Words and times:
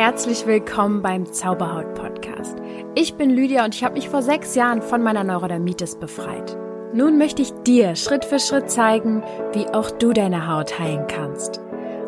herzlich 0.00 0.46
willkommen 0.46 1.02
beim 1.02 1.30
Zauberhaut 1.30 1.92
Podcast. 1.92 2.56
Ich 2.94 3.16
bin 3.16 3.28
Lydia 3.28 3.66
und 3.66 3.74
ich 3.74 3.84
habe 3.84 3.96
mich 3.96 4.08
vor 4.08 4.22
sechs 4.22 4.54
Jahren 4.54 4.80
von 4.80 5.02
meiner 5.02 5.24
Neurodermitis 5.24 5.96
befreit. 5.96 6.56
Nun 6.94 7.18
möchte 7.18 7.42
ich 7.42 7.52
dir 7.66 7.94
Schritt 7.96 8.24
für 8.24 8.38
Schritt 8.38 8.70
zeigen, 8.70 9.22
wie 9.52 9.66
auch 9.66 9.90
du 9.90 10.14
deine 10.14 10.48
Haut 10.48 10.78
heilen 10.78 11.06
kannst. 11.06 11.60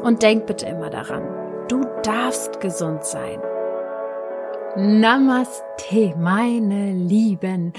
Und 0.03 0.23
denk 0.23 0.47
bitte 0.47 0.65
immer 0.65 0.89
daran, 0.89 1.69
du 1.69 1.85
darfst 2.03 2.63
gesund 2.63 3.05
sein. 3.05 3.39
Namaste, 4.75 6.15
meine 6.17 6.95
Lieben. 6.95 7.75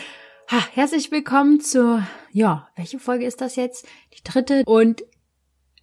Ha, 0.51 0.59
herzlich 0.73 1.11
willkommen 1.11 1.59
zur, 1.59 2.03
ja, 2.31 2.69
welche 2.75 2.99
Folge 2.99 3.25
ist 3.25 3.41
das 3.41 3.55
jetzt? 3.55 3.87
Die 4.15 4.23
dritte. 4.23 4.61
Und 4.67 5.01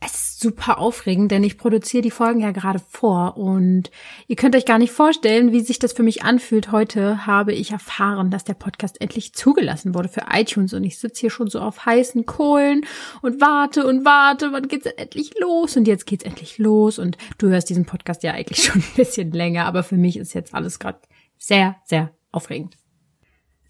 es 0.01 0.15
ist 0.15 0.41
super 0.41 0.79
aufregend, 0.79 1.31
denn 1.31 1.45
ich 1.45 1.59
produziere 1.59 2.03
die 2.03 2.11
Folgen 2.11 2.41
ja 2.41 2.53
gerade 2.53 2.79
vor 2.79 3.37
und 3.37 3.91
ihr 4.29 4.37
könnt 4.37 4.57
euch 4.57 4.65
gar 4.65 4.79
nicht 4.79 4.93
vorstellen, 4.93 5.53
wie 5.53 5.61
sich 5.61 5.79
das 5.79 5.93
für 5.93 6.03
mich 6.03 6.23
anfühlt. 6.23 6.73
Heute 6.73 7.27
habe 7.27 7.53
ich 7.53 7.71
erfahren, 7.71 8.31
dass 8.31 8.45
der 8.45 8.55
Podcast 8.55 9.01
endlich 9.01 9.35
zugelassen 9.35 9.95
wurde 9.95 10.09
für 10.09 10.25
iTunes 10.33 10.73
und 10.73 10.85
ich 10.85 10.99
sitze 10.99 11.21
hier 11.21 11.31
schon 11.31 11.51
so 11.51 11.61
auf 11.61 11.85
heißen 11.85 12.25
Kohlen 12.25 12.87
und 13.21 13.43
warte 13.43 13.87
und 13.87 14.07
warte, 14.07 14.53
wann 14.53 14.69
geht's 14.69 14.85
denn 14.85 14.97
endlich 14.97 15.39
los? 15.39 15.77
Und 15.77 15.87
jetzt 15.87 16.07
geht's 16.07 16.25
endlich 16.25 16.57
los 16.57 16.99
und 16.99 17.19
du 17.37 17.49
hörst 17.49 17.69
diesen 17.69 17.85
Podcast 17.85 18.23
ja 18.23 18.33
eigentlich 18.33 18.63
schon 18.65 18.81
ein 18.81 18.97
bisschen 18.97 19.33
länger, 19.33 19.67
aber 19.67 19.83
für 19.83 19.99
mich 19.99 20.17
ist 20.17 20.33
jetzt 20.33 20.55
alles 20.55 20.79
gerade 20.79 21.01
sehr, 21.37 21.77
sehr 21.85 22.11
aufregend. 22.33 22.80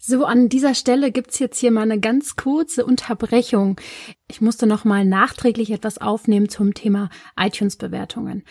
So, 0.03 0.25
an 0.25 0.49
dieser 0.49 0.73
Stelle 0.73 1.11
gibt's 1.11 1.37
jetzt 1.37 1.59
hier 1.59 1.69
mal 1.69 1.83
eine 1.83 1.99
ganz 1.99 2.35
kurze 2.35 2.83
Unterbrechung. 2.83 3.79
Ich 4.27 4.41
musste 4.41 4.65
noch 4.65 4.83
mal 4.83 5.05
nachträglich 5.05 5.69
etwas 5.69 5.99
aufnehmen 5.99 6.49
zum 6.49 6.73
Thema 6.73 7.11
iTunes-Bewertungen. 7.39 8.43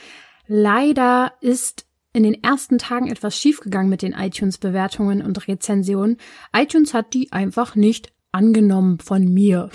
Leider 0.46 1.32
ist 1.40 1.86
in 2.12 2.22
den 2.22 2.40
ersten 2.44 2.78
Tagen 2.78 3.08
etwas 3.08 3.36
schiefgegangen 3.36 3.90
mit 3.90 4.02
den 4.02 4.12
iTunes-Bewertungen 4.12 5.22
und 5.22 5.48
Rezensionen. 5.48 6.18
iTunes 6.56 6.94
hat 6.94 7.14
die 7.14 7.32
einfach 7.32 7.74
nicht 7.74 8.12
angenommen 8.30 9.00
von 9.00 9.24
mir. 9.24 9.70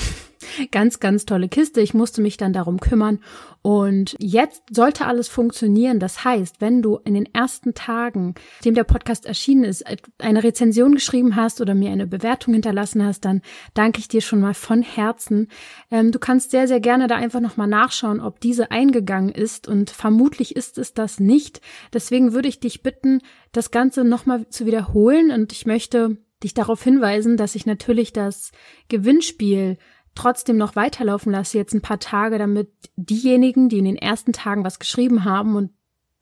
Ganz, 0.72 1.00
ganz 1.00 1.26
tolle 1.26 1.50
Kiste. 1.50 1.82
Ich 1.82 1.94
musste 1.94 2.22
mich 2.22 2.38
dann 2.38 2.54
darum 2.54 2.80
kümmern. 2.80 3.20
Und 3.62 4.16
jetzt 4.20 4.62
sollte 4.72 5.06
alles 5.06 5.28
funktionieren. 5.28 6.00
Das 6.00 6.24
heißt, 6.24 6.62
wenn 6.62 6.82
du 6.82 6.98
in 7.04 7.16
den 7.16 7.34
ersten 7.34 7.74
Tagen, 7.74 8.36
dem 8.64 8.76
der 8.76 8.84
Podcast 8.84 9.26
erschienen 9.26 9.64
ist, 9.64 9.84
eine 10.20 10.44
Rezension 10.44 10.94
geschrieben 10.94 11.36
hast 11.36 11.62
oder 11.62 11.74
mir 11.74 11.92
eine 11.92 12.06
Bewertung 12.06 12.54
hinterlassen 12.54 13.04
hast, 13.04 13.26
dann 13.26 13.42
danke 13.74 14.00
ich 14.00 14.08
dir 14.08 14.22
schon 14.22 14.40
mal 14.40 14.54
von 14.54 14.82
Herzen. 14.82 15.48
Ähm, 15.90 16.12
du 16.12 16.20
kannst 16.20 16.52
sehr, 16.52 16.68
sehr 16.68 16.80
gerne 16.80 17.08
da 17.08 17.16
einfach 17.16 17.40
nochmal 17.40 17.68
nachschauen, 17.68 18.20
ob 18.20 18.40
diese 18.40 18.72
eingegangen 18.72 19.30
ist. 19.30 19.68
Und 19.68 19.90
vermutlich 19.90 20.56
ist 20.56 20.78
es 20.78 20.94
das 20.94 21.20
nicht. 21.20 21.62
Deswegen 21.94 22.34
würde 22.34 22.50
ich 22.50 22.60
dich 22.60 22.84
bitten, 22.84 23.22
das 23.52 23.72
Ganze 23.72 24.04
nochmal 24.04 24.48
zu 24.50 24.66
wiederholen. 24.66 25.32
Und 25.32 25.52
ich 25.52 25.66
möchte 25.66 26.18
dich 26.44 26.54
darauf 26.54 26.84
hinweisen, 26.84 27.38
dass 27.38 27.56
ich 27.56 27.66
natürlich 27.66 28.14
das 28.14 28.52
Gewinnspiel 28.90 29.78
trotzdem 30.16 30.58
noch 30.58 30.76
weiterlaufen 30.76 31.32
lasse, 31.32 31.58
jetzt 31.58 31.74
ein 31.74 31.82
paar 31.82 32.00
Tage, 32.00 32.38
damit 32.38 32.70
diejenigen, 32.96 33.70
die 33.70 33.80
in 33.80 33.86
den 33.86 33.98
ersten 33.98 34.34
Tagen 34.34 34.64
was 34.64 34.80
geschrieben 34.80 35.26
haben 35.26 35.56
und 35.56 35.72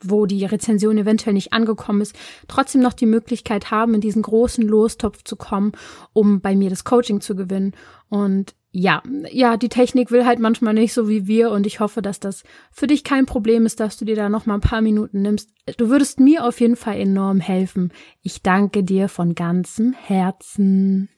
wo 0.05 0.25
die 0.25 0.45
Rezension 0.45 0.97
eventuell 0.97 1.33
nicht 1.33 1.53
angekommen 1.53 2.01
ist, 2.01 2.15
trotzdem 2.47 2.81
noch 2.81 2.93
die 2.93 3.05
Möglichkeit 3.05 3.71
haben, 3.71 3.93
in 3.93 4.01
diesen 4.01 4.21
großen 4.21 4.67
Lostopf 4.67 5.23
zu 5.23 5.35
kommen, 5.35 5.71
um 6.11 6.41
bei 6.41 6.55
mir 6.55 6.69
das 6.69 6.83
Coaching 6.83 7.21
zu 7.21 7.35
gewinnen. 7.35 7.73
Und 8.09 8.53
ja, 8.71 9.03
ja, 9.31 9.55
die 9.55 9.69
Technik 9.69 10.11
will 10.11 10.25
halt 10.25 10.39
manchmal 10.39 10.73
nicht 10.73 10.93
so 10.93 11.07
wie 11.07 11.27
wir 11.27 11.51
und 11.51 11.67
ich 11.67 11.79
hoffe, 11.79 12.01
dass 12.01 12.19
das 12.19 12.43
für 12.71 12.87
dich 12.87 13.03
kein 13.03 13.25
Problem 13.25 13.65
ist, 13.65 13.79
dass 13.79 13.97
du 13.97 14.05
dir 14.05 14.15
da 14.15 14.29
noch 14.29 14.45
mal 14.45 14.55
ein 14.55 14.61
paar 14.61 14.81
Minuten 14.81 15.21
nimmst. 15.21 15.51
Du 15.77 15.89
würdest 15.89 16.19
mir 16.19 16.43
auf 16.43 16.59
jeden 16.59 16.75
Fall 16.75 16.99
enorm 16.99 17.39
helfen. 17.39 17.93
Ich 18.23 18.41
danke 18.41 18.83
dir 18.83 19.09
von 19.09 19.35
ganzem 19.35 19.93
Herzen. 19.93 21.09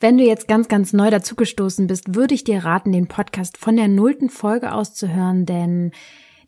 Wenn 0.00 0.16
du 0.16 0.24
jetzt 0.24 0.46
ganz, 0.46 0.68
ganz 0.68 0.92
neu 0.92 1.10
dazugestoßen 1.10 1.88
bist, 1.88 2.14
würde 2.14 2.34
ich 2.34 2.44
dir 2.44 2.64
raten, 2.64 2.92
den 2.92 3.08
Podcast 3.08 3.56
von 3.56 3.76
der 3.76 3.88
nullten 3.88 4.30
Folge 4.30 4.72
aus 4.72 4.94
zu 4.94 5.12
hören, 5.12 5.44
denn 5.44 5.90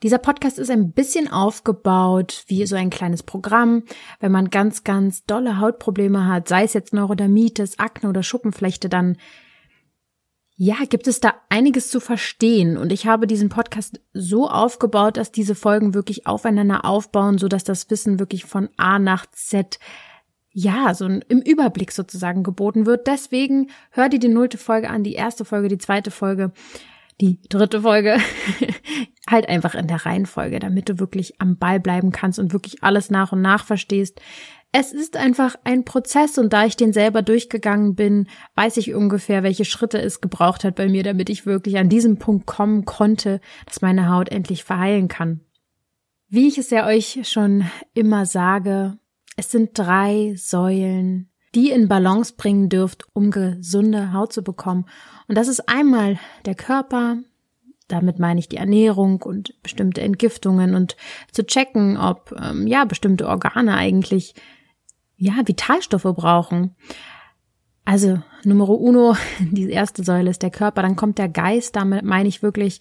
dieser 0.04 0.18
Podcast 0.18 0.58
ist 0.58 0.70
ein 0.70 0.92
bisschen 0.92 1.30
aufgebaut 1.30 2.44
wie 2.46 2.64
so 2.64 2.76
ein 2.76 2.90
kleines 2.90 3.22
Programm. 3.22 3.82
Wenn 4.20 4.32
man 4.32 4.50
ganz, 4.50 4.84
ganz 4.84 5.24
dolle 5.24 5.58
Hautprobleme 5.58 6.26
hat, 6.26 6.48
sei 6.48 6.62
es 6.62 6.74
jetzt 6.74 6.94
Neurodermitis, 6.94 7.78
Akne 7.78 8.08
oder 8.08 8.22
Schuppenflechte, 8.22 8.88
dann 8.88 9.16
ja, 10.56 10.76
gibt 10.88 11.06
es 11.06 11.20
da 11.20 11.34
einiges 11.48 11.90
zu 11.90 12.00
verstehen. 12.00 12.76
Und 12.76 12.92
ich 12.92 13.06
habe 13.06 13.26
diesen 13.26 13.48
Podcast 13.48 14.00
so 14.12 14.48
aufgebaut, 14.48 15.16
dass 15.16 15.32
diese 15.32 15.54
Folgen 15.54 15.92
wirklich 15.92 16.26
aufeinander 16.26 16.84
aufbauen, 16.84 17.38
so 17.38 17.48
dass 17.48 17.64
das 17.64 17.90
Wissen 17.90 18.20
wirklich 18.20 18.44
von 18.44 18.68
A 18.76 18.98
nach 18.98 19.26
Z 19.32 19.78
ja, 20.52 20.94
so 20.94 21.06
im 21.06 21.42
Überblick 21.42 21.92
sozusagen 21.92 22.42
geboten 22.42 22.86
wird. 22.86 23.06
Deswegen 23.06 23.70
hör 23.90 24.08
dir 24.08 24.18
die 24.18 24.28
nullte 24.28 24.58
Folge 24.58 24.90
an, 24.90 25.04
die 25.04 25.14
erste 25.14 25.44
Folge, 25.44 25.68
die 25.68 25.78
zweite 25.78 26.10
Folge, 26.10 26.52
die 27.20 27.40
dritte 27.48 27.82
Folge, 27.82 28.18
halt 29.30 29.48
einfach 29.48 29.74
in 29.74 29.86
der 29.86 30.04
Reihenfolge, 30.04 30.58
damit 30.58 30.88
du 30.88 30.98
wirklich 30.98 31.40
am 31.40 31.56
Ball 31.56 31.78
bleiben 31.78 32.10
kannst 32.10 32.38
und 32.38 32.52
wirklich 32.52 32.82
alles 32.82 33.10
nach 33.10 33.32
und 33.32 33.42
nach 33.42 33.64
verstehst. 33.64 34.20
Es 34.72 34.92
ist 34.92 35.16
einfach 35.16 35.56
ein 35.64 35.84
Prozess 35.84 36.38
und 36.38 36.52
da 36.52 36.64
ich 36.64 36.76
den 36.76 36.92
selber 36.92 37.22
durchgegangen 37.22 37.96
bin, 37.96 38.28
weiß 38.54 38.76
ich 38.76 38.94
ungefähr, 38.94 39.42
welche 39.42 39.64
Schritte 39.64 40.00
es 40.00 40.20
gebraucht 40.20 40.62
hat 40.62 40.76
bei 40.76 40.88
mir, 40.88 41.02
damit 41.02 41.28
ich 41.28 41.44
wirklich 41.44 41.76
an 41.78 41.88
diesem 41.88 42.18
Punkt 42.18 42.46
kommen 42.46 42.84
konnte, 42.84 43.40
dass 43.66 43.82
meine 43.82 44.08
Haut 44.08 44.28
endlich 44.28 44.62
verheilen 44.62 45.08
kann. 45.08 45.40
Wie 46.28 46.46
ich 46.46 46.56
es 46.58 46.70
ja 46.70 46.86
euch 46.86 47.20
schon 47.24 47.64
immer 47.94 48.26
sage, 48.26 48.98
es 49.36 49.50
sind 49.50 49.70
drei 49.78 50.34
Säulen, 50.36 51.30
die 51.54 51.70
in 51.70 51.88
Balance 51.88 52.34
bringen 52.36 52.68
dürft, 52.68 53.04
um 53.12 53.30
gesunde 53.30 54.12
Haut 54.12 54.32
zu 54.32 54.42
bekommen. 54.42 54.86
Und 55.28 55.36
das 55.36 55.48
ist 55.48 55.68
einmal 55.68 56.18
der 56.44 56.54
Körper, 56.54 57.18
damit 57.88 58.18
meine 58.18 58.38
ich 58.38 58.48
die 58.48 58.56
Ernährung 58.56 59.22
und 59.22 59.60
bestimmte 59.62 60.00
Entgiftungen 60.00 60.74
und 60.74 60.96
zu 61.32 61.44
checken, 61.44 61.96
ob 61.96 62.34
ähm, 62.40 62.66
ja 62.66 62.84
bestimmte 62.84 63.28
Organe 63.28 63.74
eigentlich 63.74 64.34
ja 65.16 65.34
Vitalstoffe 65.44 66.14
brauchen. 66.14 66.76
Also 67.84 68.22
Numero 68.44 68.74
uno, 68.74 69.16
die 69.40 69.70
erste 69.70 70.04
Säule 70.04 70.30
ist 70.30 70.42
der 70.42 70.50
Körper, 70.50 70.82
dann 70.82 70.96
kommt 70.96 71.18
der 71.18 71.28
Geist, 71.28 71.76
damit 71.76 72.04
meine 72.04 72.28
ich 72.28 72.42
wirklich 72.42 72.80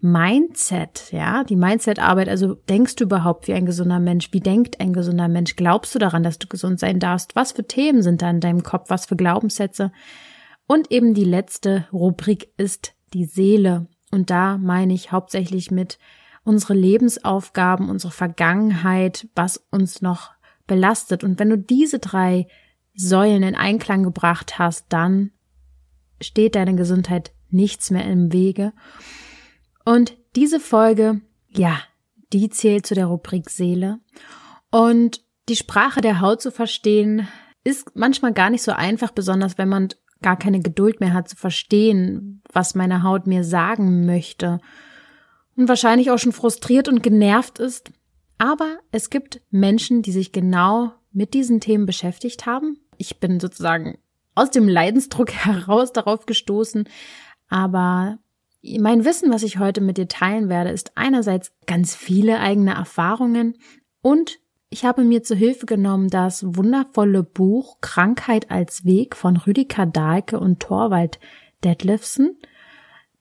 Mindset, 0.00 1.10
ja, 1.10 1.42
die 1.42 1.56
Mindset-Arbeit, 1.56 2.28
also 2.28 2.54
denkst 2.54 2.96
du 2.96 3.04
überhaupt 3.04 3.48
wie 3.48 3.54
ein 3.54 3.66
gesunder 3.66 3.98
Mensch? 3.98 4.32
Wie 4.32 4.40
denkt 4.40 4.80
ein 4.80 4.92
gesunder 4.92 5.26
Mensch? 5.26 5.56
Glaubst 5.56 5.94
du 5.94 5.98
daran, 5.98 6.22
dass 6.22 6.38
du 6.38 6.46
gesund 6.46 6.78
sein 6.78 7.00
darfst? 7.00 7.34
Was 7.34 7.52
für 7.52 7.66
Themen 7.66 8.02
sind 8.02 8.22
da 8.22 8.30
in 8.30 8.40
deinem 8.40 8.62
Kopf? 8.62 8.90
Was 8.90 9.06
für 9.06 9.16
Glaubenssätze? 9.16 9.90
Und 10.68 10.92
eben 10.92 11.14
die 11.14 11.24
letzte 11.24 11.88
Rubrik 11.92 12.52
ist 12.56 12.94
die 13.12 13.24
Seele. 13.24 13.88
Und 14.12 14.30
da 14.30 14.56
meine 14.56 14.94
ich 14.94 15.10
hauptsächlich 15.10 15.70
mit 15.70 15.98
unsere 16.44 16.74
Lebensaufgaben, 16.74 17.90
unsere 17.90 18.12
Vergangenheit, 18.12 19.28
was 19.34 19.66
uns 19.70 20.00
noch 20.00 20.30
belastet. 20.66 21.24
Und 21.24 21.40
wenn 21.40 21.50
du 21.50 21.58
diese 21.58 21.98
drei 21.98 22.46
Säulen 22.94 23.42
in 23.42 23.56
Einklang 23.56 24.04
gebracht 24.04 24.58
hast, 24.58 24.86
dann 24.90 25.32
steht 26.20 26.54
deine 26.54 26.76
Gesundheit 26.76 27.32
nichts 27.50 27.90
mehr 27.90 28.04
im 28.04 28.32
Wege. 28.32 28.72
Und 29.88 30.18
diese 30.36 30.60
Folge, 30.60 31.22
ja, 31.48 31.80
die 32.34 32.50
zählt 32.50 32.84
zu 32.84 32.94
der 32.94 33.06
Rubrik 33.06 33.48
Seele. 33.48 34.00
Und 34.70 35.22
die 35.48 35.56
Sprache 35.56 36.02
der 36.02 36.20
Haut 36.20 36.42
zu 36.42 36.50
verstehen, 36.50 37.26
ist 37.64 37.96
manchmal 37.96 38.34
gar 38.34 38.50
nicht 38.50 38.62
so 38.62 38.72
einfach, 38.72 39.12
besonders 39.12 39.56
wenn 39.56 39.70
man 39.70 39.88
gar 40.20 40.38
keine 40.38 40.60
Geduld 40.60 41.00
mehr 41.00 41.14
hat 41.14 41.30
zu 41.30 41.36
verstehen, 41.36 42.42
was 42.52 42.74
meine 42.74 43.02
Haut 43.02 43.26
mir 43.26 43.44
sagen 43.44 44.04
möchte. 44.04 44.60
Und 45.56 45.70
wahrscheinlich 45.70 46.10
auch 46.10 46.18
schon 46.18 46.32
frustriert 46.32 46.86
und 46.88 47.02
genervt 47.02 47.58
ist. 47.58 47.90
Aber 48.36 48.76
es 48.92 49.08
gibt 49.08 49.40
Menschen, 49.50 50.02
die 50.02 50.12
sich 50.12 50.32
genau 50.32 50.92
mit 51.12 51.32
diesen 51.32 51.60
Themen 51.60 51.86
beschäftigt 51.86 52.44
haben. 52.44 52.78
Ich 52.98 53.20
bin 53.20 53.40
sozusagen 53.40 53.96
aus 54.34 54.50
dem 54.50 54.68
Leidensdruck 54.68 55.32
heraus 55.46 55.94
darauf 55.94 56.26
gestoßen. 56.26 56.86
Aber 57.48 58.18
mein 58.62 59.04
Wissen, 59.04 59.32
was 59.32 59.42
ich 59.42 59.58
heute 59.58 59.80
mit 59.80 59.98
dir 59.98 60.08
teilen 60.08 60.48
werde, 60.48 60.70
ist 60.70 60.92
einerseits 60.96 61.52
ganz 61.66 61.94
viele 61.94 62.40
eigene 62.40 62.74
Erfahrungen 62.74 63.54
und 64.02 64.38
ich 64.70 64.84
habe 64.84 65.02
mir 65.02 65.22
zu 65.22 65.34
Hilfe 65.34 65.64
genommen 65.64 66.08
das 66.08 66.44
wundervolle 66.44 67.22
Buch 67.22 67.80
Krankheit 67.80 68.50
als 68.50 68.84
Weg 68.84 69.16
von 69.16 69.36
Rüdiger 69.36 69.86
Dahlke 69.86 70.38
und 70.38 70.60
Torwald 70.60 71.18
Detlefsen. 71.64 72.38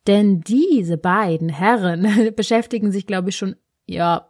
Denn 0.07 0.41
diese 0.41 0.97
beiden 0.97 1.49
Herren 1.49 2.33
beschäftigen 2.35 2.91
sich, 2.91 3.07
glaube 3.07 3.29
ich, 3.29 3.37
schon, 3.37 3.55
ja, 3.85 4.29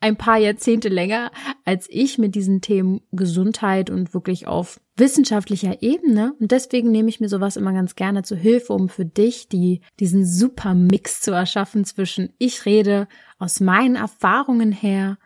ein 0.00 0.16
paar 0.16 0.38
Jahrzehnte 0.38 0.88
länger 0.88 1.30
als 1.64 1.86
ich 1.88 2.18
mit 2.18 2.34
diesen 2.34 2.60
Themen 2.60 3.00
Gesundheit 3.12 3.88
und 3.90 4.12
wirklich 4.12 4.46
auf 4.46 4.80
wissenschaftlicher 4.96 5.82
Ebene. 5.82 6.34
Und 6.38 6.52
deswegen 6.52 6.90
nehme 6.90 7.08
ich 7.08 7.20
mir 7.20 7.28
sowas 7.28 7.56
immer 7.56 7.72
ganz 7.72 7.96
gerne 7.96 8.22
zu 8.22 8.36
Hilfe, 8.36 8.74
um 8.74 8.88
für 8.88 9.06
dich 9.06 9.48
die, 9.48 9.80
diesen 10.00 10.26
super 10.26 10.74
Mix 10.74 11.20
zu 11.20 11.32
erschaffen 11.32 11.84
zwischen 11.84 12.34
ich 12.38 12.66
rede 12.66 13.08
aus 13.38 13.60
meinen 13.60 13.96
Erfahrungen 13.96 14.72
her 14.72 15.18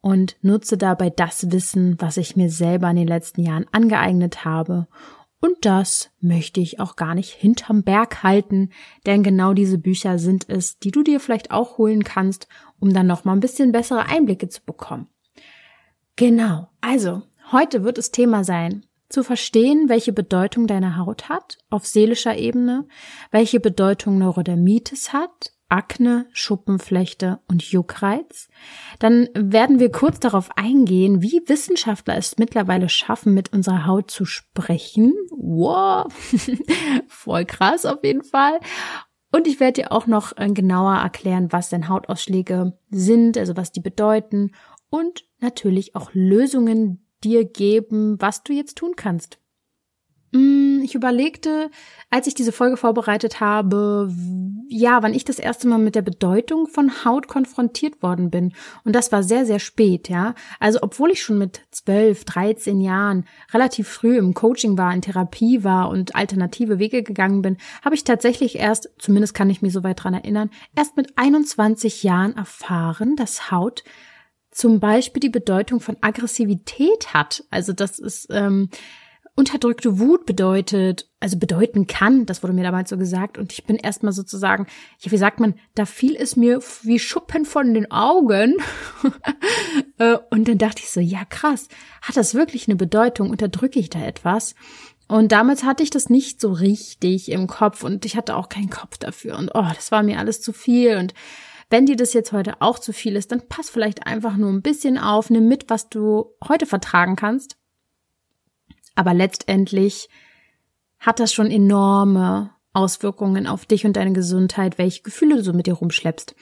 und 0.00 0.36
nutze 0.42 0.76
dabei 0.76 1.10
das 1.10 1.52
Wissen, 1.52 1.96
was 2.00 2.16
ich 2.16 2.34
mir 2.34 2.50
selber 2.50 2.90
in 2.90 2.96
den 2.96 3.08
letzten 3.08 3.42
Jahren 3.42 3.66
angeeignet 3.70 4.44
habe. 4.44 4.88
Und 5.44 5.56
das 5.62 6.10
möchte 6.20 6.60
ich 6.60 6.78
auch 6.78 6.94
gar 6.94 7.16
nicht 7.16 7.30
hinterm 7.30 7.82
Berg 7.82 8.22
halten, 8.22 8.70
denn 9.06 9.24
genau 9.24 9.54
diese 9.54 9.76
Bücher 9.76 10.20
sind 10.20 10.48
es, 10.48 10.78
die 10.78 10.92
du 10.92 11.02
dir 11.02 11.18
vielleicht 11.18 11.50
auch 11.50 11.78
holen 11.78 12.04
kannst, 12.04 12.46
um 12.78 12.94
dann 12.94 13.08
noch 13.08 13.24
mal 13.24 13.32
ein 13.32 13.40
bisschen 13.40 13.72
bessere 13.72 14.06
Einblicke 14.06 14.48
zu 14.48 14.60
bekommen. 14.64 15.08
Genau. 16.14 16.68
Also, 16.80 17.22
heute 17.50 17.82
wird 17.82 17.98
es 17.98 18.12
Thema 18.12 18.44
sein, 18.44 18.86
zu 19.08 19.24
verstehen, 19.24 19.88
welche 19.88 20.12
Bedeutung 20.12 20.68
deine 20.68 20.96
Haut 20.96 21.28
hat 21.28 21.58
auf 21.70 21.86
seelischer 21.86 22.36
Ebene, 22.36 22.86
welche 23.32 23.58
Bedeutung 23.58 24.18
Neurodermitis 24.18 25.12
hat, 25.12 25.54
Akne, 25.72 26.26
Schuppenflechte 26.32 27.40
und 27.48 27.62
Juckreiz. 27.62 28.48
Dann 28.98 29.28
werden 29.34 29.78
wir 29.78 29.90
kurz 29.90 30.20
darauf 30.20 30.50
eingehen, 30.56 31.22
wie 31.22 31.42
Wissenschaftler 31.46 32.16
es 32.18 32.36
mittlerweile 32.36 32.90
schaffen, 32.90 33.32
mit 33.32 33.54
unserer 33.54 33.86
Haut 33.86 34.10
zu 34.10 34.26
sprechen. 34.26 35.14
Wow, 35.30 36.12
voll 37.08 37.46
krass 37.46 37.86
auf 37.86 38.04
jeden 38.04 38.22
Fall. 38.22 38.60
Und 39.32 39.46
ich 39.46 39.60
werde 39.60 39.80
dir 39.80 39.92
auch 39.92 40.06
noch 40.06 40.36
äh, 40.36 40.50
genauer 40.50 40.96
erklären, 40.96 41.52
was 41.52 41.70
denn 41.70 41.88
Hautausschläge 41.88 42.76
sind, 42.90 43.38
also 43.38 43.56
was 43.56 43.72
die 43.72 43.80
bedeuten 43.80 44.52
und 44.90 45.24
natürlich 45.40 45.96
auch 45.96 46.10
Lösungen 46.12 47.06
dir 47.24 47.46
geben, 47.46 48.20
was 48.20 48.42
du 48.42 48.52
jetzt 48.52 48.76
tun 48.76 48.92
kannst. 48.94 49.38
Mm, 50.32 50.80
ich 50.82 50.94
überlegte, 50.94 51.70
als 52.10 52.26
ich 52.26 52.34
diese 52.34 52.52
Folge 52.52 52.78
vorbereitet 52.78 53.40
habe, 53.40 54.10
ja, 54.68 55.02
wann 55.02 55.12
ich 55.12 55.24
das 55.24 55.38
erste 55.38 55.68
Mal 55.68 55.78
mit 55.78 55.94
der 55.94 56.02
Bedeutung 56.02 56.66
von 56.66 57.04
Haut 57.04 57.28
konfrontiert 57.28 58.02
worden 58.02 58.30
bin. 58.30 58.54
Und 58.84 58.94
das 58.94 59.12
war 59.12 59.22
sehr, 59.22 59.44
sehr 59.44 59.58
spät, 59.58 60.08
ja. 60.08 60.34
Also, 60.58 60.78
obwohl 60.82 61.10
ich 61.10 61.22
schon 61.22 61.36
mit 61.36 61.60
12, 61.70 62.24
13 62.24 62.80
Jahren 62.80 63.26
relativ 63.52 63.88
früh 63.88 64.16
im 64.16 64.32
Coaching 64.32 64.78
war, 64.78 64.94
in 64.94 65.02
Therapie 65.02 65.64
war 65.64 65.90
und 65.90 66.14
alternative 66.14 66.78
Wege 66.78 67.02
gegangen 67.02 67.42
bin, 67.42 67.58
habe 67.84 67.94
ich 67.94 68.04
tatsächlich 68.04 68.56
erst, 68.56 68.90
zumindest 68.98 69.34
kann 69.34 69.50
ich 69.50 69.60
mich 69.60 69.74
so 69.74 69.84
weit 69.84 70.02
dran 70.02 70.14
erinnern, 70.14 70.50
erst 70.74 70.96
mit 70.96 71.12
21 71.16 72.02
Jahren 72.02 72.34
erfahren, 72.36 73.16
dass 73.16 73.50
Haut 73.50 73.84
zum 74.50 74.80
Beispiel 74.80 75.20
die 75.20 75.28
Bedeutung 75.28 75.80
von 75.80 75.96
Aggressivität 76.00 77.12
hat. 77.12 77.44
Also, 77.50 77.74
das 77.74 77.98
ist, 77.98 78.28
ähm, 78.30 78.70
unterdrückte 79.34 79.98
Wut 79.98 80.26
bedeutet, 80.26 81.08
also 81.18 81.38
bedeuten 81.38 81.86
kann, 81.86 82.26
das 82.26 82.42
wurde 82.42 82.52
mir 82.52 82.64
damals 82.64 82.90
so 82.90 82.98
gesagt, 82.98 83.38
und 83.38 83.52
ich 83.52 83.64
bin 83.64 83.76
erstmal 83.76 84.12
sozusagen, 84.12 84.66
ja, 85.00 85.10
wie 85.10 85.16
sagt 85.16 85.40
man, 85.40 85.54
da 85.74 85.86
fiel 85.86 86.16
es 86.16 86.36
mir 86.36 86.60
wie 86.82 86.98
Schuppen 86.98 87.44
von 87.44 87.74
den 87.74 87.90
Augen. 87.90 88.54
Äh, 89.98 90.18
und 90.30 90.48
dann 90.48 90.58
dachte 90.58 90.80
ich 90.82 90.90
so, 90.90 91.00
ja 91.00 91.24
krass, 91.24 91.68
hat 92.00 92.16
das 92.16 92.34
wirklich 92.34 92.66
eine 92.66 92.76
Bedeutung? 92.76 93.30
Unterdrücke 93.30 93.78
ich 93.78 93.90
da 93.90 94.00
etwas? 94.02 94.54
Und 95.06 95.32
damals 95.32 95.64
hatte 95.64 95.82
ich 95.82 95.90
das 95.90 96.08
nicht 96.08 96.40
so 96.40 96.52
richtig 96.52 97.30
im 97.30 97.46
Kopf 97.46 97.84
und 97.84 98.04
ich 98.04 98.16
hatte 98.16 98.36
auch 98.36 98.48
keinen 98.48 98.70
Kopf 98.70 98.98
dafür. 98.98 99.36
Und 99.36 99.50
oh, 99.54 99.66
das 99.74 99.92
war 99.92 100.02
mir 100.02 100.18
alles 100.18 100.40
zu 100.40 100.52
viel. 100.52 100.96
Und 100.96 101.14
wenn 101.68 101.86
dir 101.86 101.96
das 101.96 102.14
jetzt 102.14 102.32
heute 102.32 102.60
auch 102.60 102.78
zu 102.78 102.92
viel 102.92 103.16
ist, 103.16 103.32
dann 103.32 103.46
pass 103.48 103.70
vielleicht 103.70 104.06
einfach 104.06 104.36
nur 104.36 104.50
ein 104.50 104.62
bisschen 104.62 104.98
auf, 104.98 105.30
nimm 105.30 105.48
mit, 105.48 105.68
was 105.68 105.88
du 105.88 106.34
heute 106.46 106.66
vertragen 106.66 107.16
kannst 107.16 107.56
aber 108.94 109.14
letztendlich 109.14 110.08
hat 110.98 111.20
das 111.20 111.32
schon 111.32 111.50
enorme 111.50 112.50
Auswirkungen 112.72 113.46
auf 113.46 113.66
dich 113.66 113.84
und 113.84 113.96
deine 113.96 114.12
Gesundheit, 114.12 114.78
welche 114.78 115.02
Gefühle 115.02 115.36
du 115.36 115.42
so 115.42 115.52
mit 115.52 115.66
dir 115.66 115.74
rumschleppst. 115.74 116.34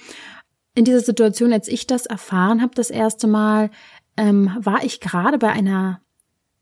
In 0.75 0.85
dieser 0.85 1.01
Situation, 1.01 1.53
als 1.53 1.67
ich 1.67 1.87
das 1.87 2.07
erfahren 2.07 2.63
habe, 2.63 2.75
das 2.75 2.91
erste 2.91 3.27
Mal, 3.27 3.71
ähm, 4.17 4.57
war 4.61 4.85
ich 4.85 5.01
gerade 5.01 5.39
bei 5.39 5.51
einer, 5.51 6.01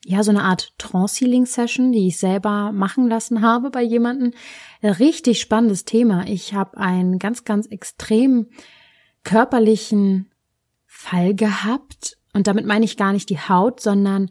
ja, 0.05 0.23
so 0.23 0.31
eine 0.31 0.45
Art 0.45 0.73
Trance-Healing-Session, 0.79 1.93
die 1.93 2.09
ich 2.09 2.19
selber 2.19 2.73
machen 2.73 3.09
lassen 3.09 3.43
habe 3.43 3.71
bei 3.71 3.83
jemandem. 3.83 4.33
Richtig 4.83 5.41
spannendes 5.41 5.85
Thema. 5.85 6.27
Ich 6.27 6.55
habe 6.55 6.79
einen 6.79 7.19
ganz, 7.19 7.45
ganz 7.45 7.67
extrem 7.67 8.47
körperlichen 9.25 10.31
Fall 10.87 11.35
gehabt. 11.35 12.17
Und 12.33 12.47
damit 12.47 12.65
meine 12.65 12.85
ich 12.85 12.97
gar 12.97 13.13
nicht 13.13 13.29
die 13.29 13.41
Haut, 13.41 13.81
sondern 13.81 14.31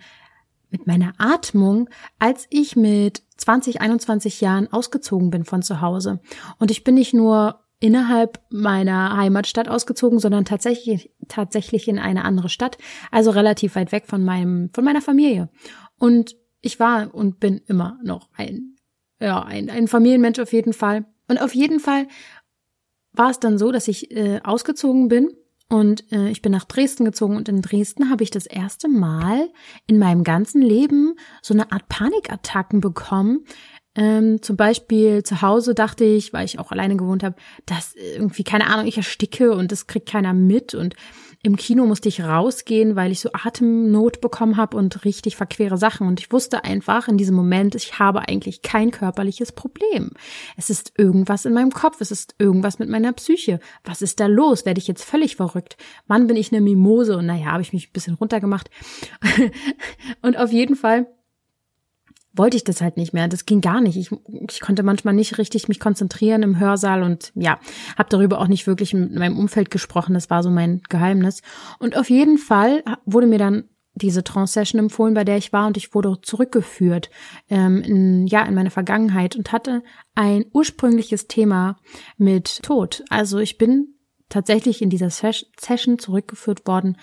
mit 0.69 0.87
meiner 0.87 1.13
Atmung, 1.17 1.89
als 2.19 2.47
ich 2.49 2.75
mit 2.75 3.23
20, 3.37 3.81
21 3.81 4.41
Jahren 4.41 4.71
ausgezogen 4.71 5.29
bin 5.29 5.45
von 5.45 5.61
zu 5.61 5.81
Hause. 5.81 6.19
Und 6.59 6.71
ich 6.71 6.83
bin 6.83 6.95
nicht 6.95 7.13
nur 7.13 7.61
innerhalb 7.79 8.39
meiner 8.49 9.15
Heimatstadt 9.15 9.69
ausgezogen, 9.69 10.19
sondern 10.19 10.45
tatsächlich, 10.45 11.11
tatsächlich 11.27 11.87
in 11.87 11.99
eine 11.99 12.25
andere 12.25 12.49
Stadt, 12.49 12.77
also 13.11 13.31
relativ 13.31 13.75
weit 13.75 13.91
weg 13.91 14.05
von 14.07 14.23
meinem, 14.25 14.71
von 14.73 14.83
meiner 14.83 15.01
Familie. 15.01 15.49
Und 15.99 16.35
ich 16.61 16.79
war 16.79 17.13
und 17.13 17.39
bin 17.39 17.61
immer 17.67 17.99
noch 18.03 18.29
ein, 18.35 18.75
ja, 19.19 19.43
ein, 19.43 19.69
ein 19.69 19.87
Familienmensch 19.87 20.39
auf 20.39 20.53
jeden 20.53 20.73
Fall. 20.73 21.05
Und 21.27 21.39
auf 21.39 21.53
jeden 21.53 21.79
Fall 21.79 22.07
war 23.11 23.29
es 23.29 23.39
dann 23.39 23.57
so, 23.57 23.71
dass 23.71 23.87
ich 23.87 24.11
äh, 24.11 24.41
ausgezogen 24.43 25.07
bin 25.07 25.29
und 25.69 26.11
äh, 26.13 26.29
ich 26.29 26.41
bin 26.41 26.51
nach 26.51 26.63
Dresden 26.63 27.03
gezogen 27.03 27.35
und 27.35 27.49
in 27.49 27.61
Dresden 27.61 28.09
habe 28.09 28.23
ich 28.23 28.31
das 28.31 28.45
erste 28.45 28.87
Mal 28.87 29.49
in 29.85 29.99
meinem 29.99 30.23
ganzen 30.23 30.61
Leben 30.61 31.15
so 31.41 31.53
eine 31.53 31.71
Art 31.71 31.89
Panikattacken 31.89 32.79
bekommen. 32.79 33.45
Ähm, 33.93 34.41
zum 34.41 34.55
Beispiel 34.55 35.23
zu 35.23 35.41
Hause 35.41 35.73
dachte 35.73 36.05
ich, 36.05 36.31
weil 36.31 36.45
ich 36.45 36.59
auch 36.59 36.71
alleine 36.71 36.95
gewohnt 36.95 37.23
habe, 37.23 37.35
dass 37.65 37.95
irgendwie, 37.95 38.43
keine 38.43 38.67
Ahnung, 38.67 38.85
ich 38.85 38.97
ersticke 38.97 39.53
und 39.53 39.71
das 39.71 39.87
kriegt 39.87 40.07
keiner 40.07 40.33
mit 40.33 40.73
und 40.73 40.95
im 41.43 41.55
Kino 41.55 41.85
musste 41.85 42.09
ich 42.09 42.21
rausgehen, 42.23 42.95
weil 42.95 43.11
ich 43.11 43.19
so 43.19 43.29
Atemnot 43.31 44.21
bekommen 44.21 44.57
habe 44.57 44.75
und 44.75 45.05
richtig 45.05 45.35
verquere 45.35 45.77
Sachen. 45.77 46.07
Und 46.07 46.19
ich 46.19 46.31
wusste 46.31 46.63
einfach 46.63 47.07
in 47.07 47.17
diesem 47.17 47.35
Moment, 47.35 47.75
ich 47.75 47.99
habe 47.99 48.27
eigentlich 48.27 48.61
kein 48.61 48.91
körperliches 48.91 49.51
Problem. 49.51 50.11
Es 50.57 50.69
ist 50.69 50.93
irgendwas 50.97 51.45
in 51.45 51.53
meinem 51.53 51.71
Kopf, 51.71 52.01
es 52.01 52.11
ist 52.11 52.35
irgendwas 52.39 52.79
mit 52.79 52.89
meiner 52.89 53.13
Psyche. 53.13 53.59
Was 53.83 54.01
ist 54.01 54.19
da 54.19 54.27
los? 54.27 54.65
Werde 54.65 54.79
ich 54.79 54.87
jetzt 54.87 55.03
völlig 55.03 55.35
verrückt? 55.35 55.77
Wann 56.07 56.27
bin 56.27 56.37
ich 56.37 56.51
eine 56.51 56.61
Mimose? 56.61 57.17
Und 57.17 57.27
naja, 57.27 57.51
habe 57.51 57.61
ich 57.61 57.73
mich 57.73 57.89
ein 57.89 57.93
bisschen 57.93 58.15
runtergemacht. 58.15 58.69
und 60.21 60.37
auf 60.37 60.51
jeden 60.51 60.75
Fall 60.75 61.07
wollte 62.37 62.57
ich 62.57 62.63
das 62.63 62.81
halt 62.81 62.97
nicht 62.97 63.13
mehr. 63.13 63.27
Das 63.27 63.45
ging 63.45 63.61
gar 63.61 63.81
nicht. 63.81 63.97
Ich, 63.97 64.11
ich 64.49 64.61
konnte 64.61 64.83
manchmal 64.83 65.13
nicht 65.13 65.37
richtig 65.37 65.67
mich 65.67 65.79
konzentrieren 65.79 66.43
im 66.43 66.59
Hörsaal 66.59 67.03
und 67.03 67.31
ja, 67.35 67.59
habe 67.97 68.09
darüber 68.09 68.39
auch 68.39 68.47
nicht 68.47 68.67
wirklich 68.67 68.93
in 68.93 69.15
meinem 69.15 69.37
Umfeld 69.37 69.71
gesprochen. 69.71 70.13
Das 70.13 70.29
war 70.29 70.43
so 70.43 70.49
mein 70.49 70.81
Geheimnis. 70.89 71.41
Und 71.79 71.97
auf 71.97 72.09
jeden 72.09 72.37
Fall 72.37 72.83
wurde 73.05 73.27
mir 73.27 73.39
dann 73.39 73.65
diese 73.97 74.23
Trance-Session 74.23 74.79
empfohlen, 74.79 75.13
bei 75.13 75.23
der 75.23 75.37
ich 75.37 75.51
war 75.53 75.67
und 75.67 75.77
ich 75.77 75.93
wurde 75.93 76.21
zurückgeführt 76.21 77.09
ähm, 77.49 77.81
in, 77.81 78.27
ja, 78.27 78.43
in 78.43 78.53
meine 78.53 78.69
Vergangenheit 78.69 79.35
und 79.35 79.51
hatte 79.51 79.83
ein 80.15 80.45
ursprüngliches 80.53 81.27
Thema 81.27 81.77
mit 82.17 82.61
Tod. 82.63 83.03
Also 83.09 83.39
ich 83.39 83.57
bin 83.57 83.95
tatsächlich 84.29 84.81
in 84.81 84.89
dieser 84.89 85.09
Session 85.09 85.99
zurückgeführt 85.99 86.67
worden 86.67 86.97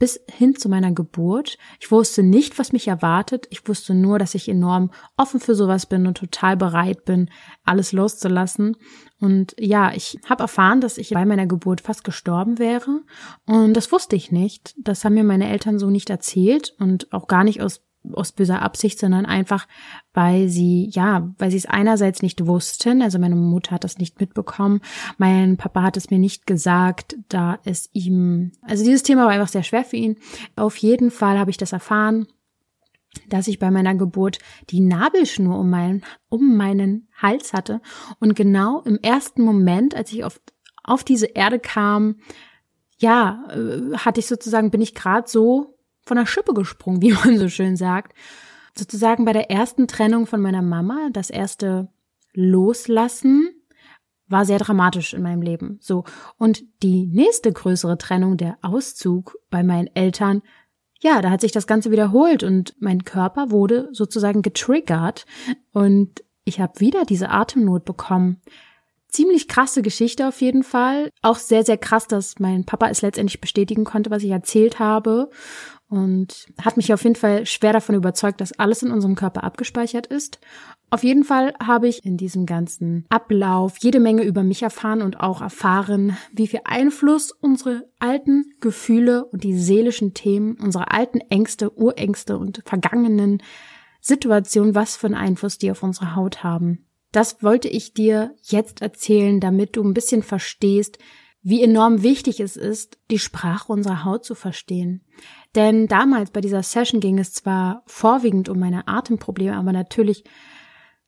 bis 0.00 0.18
hin 0.28 0.56
zu 0.56 0.70
meiner 0.70 0.92
Geburt. 0.92 1.58
Ich 1.78 1.90
wusste 1.90 2.22
nicht, 2.22 2.58
was 2.58 2.72
mich 2.72 2.88
erwartet. 2.88 3.46
Ich 3.50 3.68
wusste 3.68 3.94
nur, 3.94 4.18
dass 4.18 4.34
ich 4.34 4.48
enorm 4.48 4.90
offen 5.18 5.40
für 5.40 5.54
sowas 5.54 5.84
bin 5.84 6.06
und 6.06 6.16
total 6.16 6.56
bereit 6.56 7.04
bin, 7.04 7.30
alles 7.64 7.92
loszulassen. 7.92 8.78
Und 9.20 9.54
ja, 9.58 9.92
ich 9.94 10.18
habe 10.28 10.44
erfahren, 10.44 10.80
dass 10.80 10.96
ich 10.96 11.10
bei 11.10 11.26
meiner 11.26 11.46
Geburt 11.46 11.82
fast 11.82 12.02
gestorben 12.02 12.58
wäre. 12.58 13.02
Und 13.46 13.74
das 13.74 13.92
wusste 13.92 14.16
ich 14.16 14.32
nicht. 14.32 14.74
Das 14.78 15.04
haben 15.04 15.14
mir 15.14 15.22
meine 15.22 15.50
Eltern 15.50 15.78
so 15.78 15.90
nicht 15.90 16.08
erzählt 16.08 16.74
und 16.78 17.12
auch 17.12 17.28
gar 17.28 17.44
nicht 17.44 17.60
aus 17.60 17.82
aus 18.12 18.32
böser 18.32 18.62
Absicht, 18.62 18.98
sondern 18.98 19.26
einfach, 19.26 19.66
weil 20.14 20.48
sie, 20.48 20.90
ja, 20.92 21.32
weil 21.38 21.50
sie 21.50 21.58
es 21.58 21.66
einerseits 21.66 22.22
nicht 22.22 22.46
wussten, 22.46 23.02
also 23.02 23.18
meine 23.18 23.36
Mutter 23.36 23.72
hat 23.72 23.84
das 23.84 23.98
nicht 23.98 24.20
mitbekommen, 24.20 24.80
mein 25.18 25.56
Papa 25.56 25.82
hat 25.82 25.96
es 25.96 26.10
mir 26.10 26.18
nicht 26.18 26.46
gesagt, 26.46 27.16
da 27.28 27.58
es 27.64 27.90
ihm, 27.92 28.52
also 28.62 28.84
dieses 28.84 29.02
Thema 29.02 29.24
war 29.24 29.32
einfach 29.32 29.48
sehr 29.48 29.62
schwer 29.62 29.84
für 29.84 29.96
ihn. 29.96 30.16
Auf 30.56 30.76
jeden 30.78 31.10
Fall 31.10 31.38
habe 31.38 31.50
ich 31.50 31.58
das 31.58 31.72
erfahren, 31.72 32.26
dass 33.28 33.48
ich 33.48 33.58
bei 33.58 33.70
meiner 33.70 33.94
Geburt 33.94 34.38
die 34.70 34.80
Nabelschnur 34.80 35.58
um 35.58 35.68
meinen, 35.68 36.04
um 36.28 36.56
meinen 36.56 37.08
Hals 37.20 37.52
hatte. 37.52 37.80
Und 38.18 38.34
genau 38.34 38.80
im 38.82 38.98
ersten 39.02 39.42
Moment, 39.42 39.94
als 39.94 40.12
ich 40.12 40.24
auf, 40.24 40.40
auf 40.84 41.04
diese 41.04 41.26
Erde 41.26 41.58
kam, 41.58 42.16
ja, 42.98 43.44
äh, 43.50 43.96
hatte 43.96 44.20
ich 44.20 44.26
sozusagen, 44.26 44.70
bin 44.70 44.80
ich 44.80 44.94
gerade 44.94 45.28
so 45.28 45.78
von 46.02 46.16
der 46.16 46.26
Schippe 46.26 46.54
gesprungen, 46.54 47.02
wie 47.02 47.12
man 47.12 47.38
so 47.38 47.48
schön 47.48 47.76
sagt. 47.76 48.14
Sozusagen 48.76 49.24
bei 49.24 49.32
der 49.32 49.50
ersten 49.50 49.88
Trennung 49.88 50.26
von 50.26 50.40
meiner 50.40 50.62
Mama, 50.62 51.08
das 51.12 51.30
erste 51.30 51.88
Loslassen, 52.32 53.50
war 54.28 54.44
sehr 54.44 54.58
dramatisch 54.58 55.12
in 55.12 55.22
meinem 55.22 55.42
Leben. 55.42 55.78
So. 55.80 56.04
Und 56.38 56.62
die 56.82 57.06
nächste 57.06 57.52
größere 57.52 57.98
Trennung, 57.98 58.36
der 58.36 58.58
Auszug 58.62 59.36
bei 59.50 59.62
meinen 59.64 59.88
Eltern, 59.94 60.42
ja, 61.00 61.20
da 61.20 61.30
hat 61.30 61.40
sich 61.40 61.52
das 61.52 61.66
Ganze 61.66 61.90
wiederholt 61.90 62.42
und 62.42 62.74
mein 62.78 63.04
Körper 63.04 63.50
wurde 63.50 63.88
sozusagen 63.92 64.42
getriggert 64.42 65.26
und 65.72 66.22
ich 66.44 66.60
habe 66.60 66.80
wieder 66.80 67.04
diese 67.04 67.30
Atemnot 67.30 67.84
bekommen. 67.84 68.40
ziemlich 69.08 69.48
krasse 69.48 69.82
Geschichte 69.82 70.28
auf 70.28 70.40
jeden 70.40 70.62
Fall. 70.62 71.10
Auch 71.20 71.36
sehr, 71.36 71.64
sehr 71.64 71.78
krass, 71.78 72.06
dass 72.06 72.38
mein 72.38 72.64
Papa 72.64 72.88
es 72.88 73.02
letztendlich 73.02 73.40
bestätigen 73.40 73.84
konnte, 73.84 74.10
was 74.10 74.22
ich 74.22 74.30
erzählt 74.30 74.78
habe. 74.78 75.30
Und 75.90 76.46
hat 76.62 76.76
mich 76.76 76.94
auf 76.94 77.02
jeden 77.02 77.16
Fall 77.16 77.46
schwer 77.46 77.72
davon 77.72 77.96
überzeugt, 77.96 78.40
dass 78.40 78.56
alles 78.56 78.84
in 78.84 78.92
unserem 78.92 79.16
Körper 79.16 79.42
abgespeichert 79.42 80.06
ist. 80.06 80.38
Auf 80.88 81.02
jeden 81.02 81.24
Fall 81.24 81.52
habe 81.60 81.88
ich 81.88 82.04
in 82.04 82.16
diesem 82.16 82.46
ganzen 82.46 83.06
Ablauf 83.08 83.76
jede 83.80 83.98
Menge 83.98 84.22
über 84.22 84.44
mich 84.44 84.62
erfahren 84.62 85.02
und 85.02 85.18
auch 85.18 85.40
erfahren, 85.40 86.16
wie 86.32 86.46
viel 86.46 86.60
Einfluss 86.64 87.32
unsere 87.32 87.88
alten 87.98 88.44
Gefühle 88.60 89.24
und 89.24 89.42
die 89.42 89.58
seelischen 89.58 90.14
Themen, 90.14 90.56
unsere 90.60 90.92
alten 90.92 91.18
Ängste, 91.28 91.76
Urängste 91.76 92.38
und 92.38 92.62
vergangenen 92.64 93.42
Situationen, 94.00 94.76
was 94.76 94.96
für 94.96 95.08
einen 95.08 95.16
Einfluss 95.16 95.58
die 95.58 95.72
auf 95.72 95.82
unsere 95.82 96.14
Haut 96.14 96.44
haben. 96.44 96.86
Das 97.10 97.42
wollte 97.42 97.66
ich 97.66 97.94
dir 97.94 98.36
jetzt 98.42 98.80
erzählen, 98.80 99.40
damit 99.40 99.74
du 99.74 99.82
ein 99.82 99.94
bisschen 99.94 100.22
verstehst, 100.22 100.98
wie 101.42 101.62
enorm 101.62 102.02
wichtig 102.02 102.40
es 102.40 102.56
ist, 102.56 102.98
die 103.10 103.18
Sprache 103.18 103.72
unserer 103.72 104.04
Haut 104.04 104.24
zu 104.24 104.34
verstehen. 104.34 105.02
Denn 105.54 105.86
damals 105.86 106.30
bei 106.30 106.40
dieser 106.40 106.62
Session 106.62 107.00
ging 107.00 107.18
es 107.18 107.32
zwar 107.32 107.82
vorwiegend 107.86 108.48
um 108.48 108.58
meine 108.58 108.86
Atemprobleme, 108.88 109.56
aber 109.56 109.72
natürlich 109.72 110.24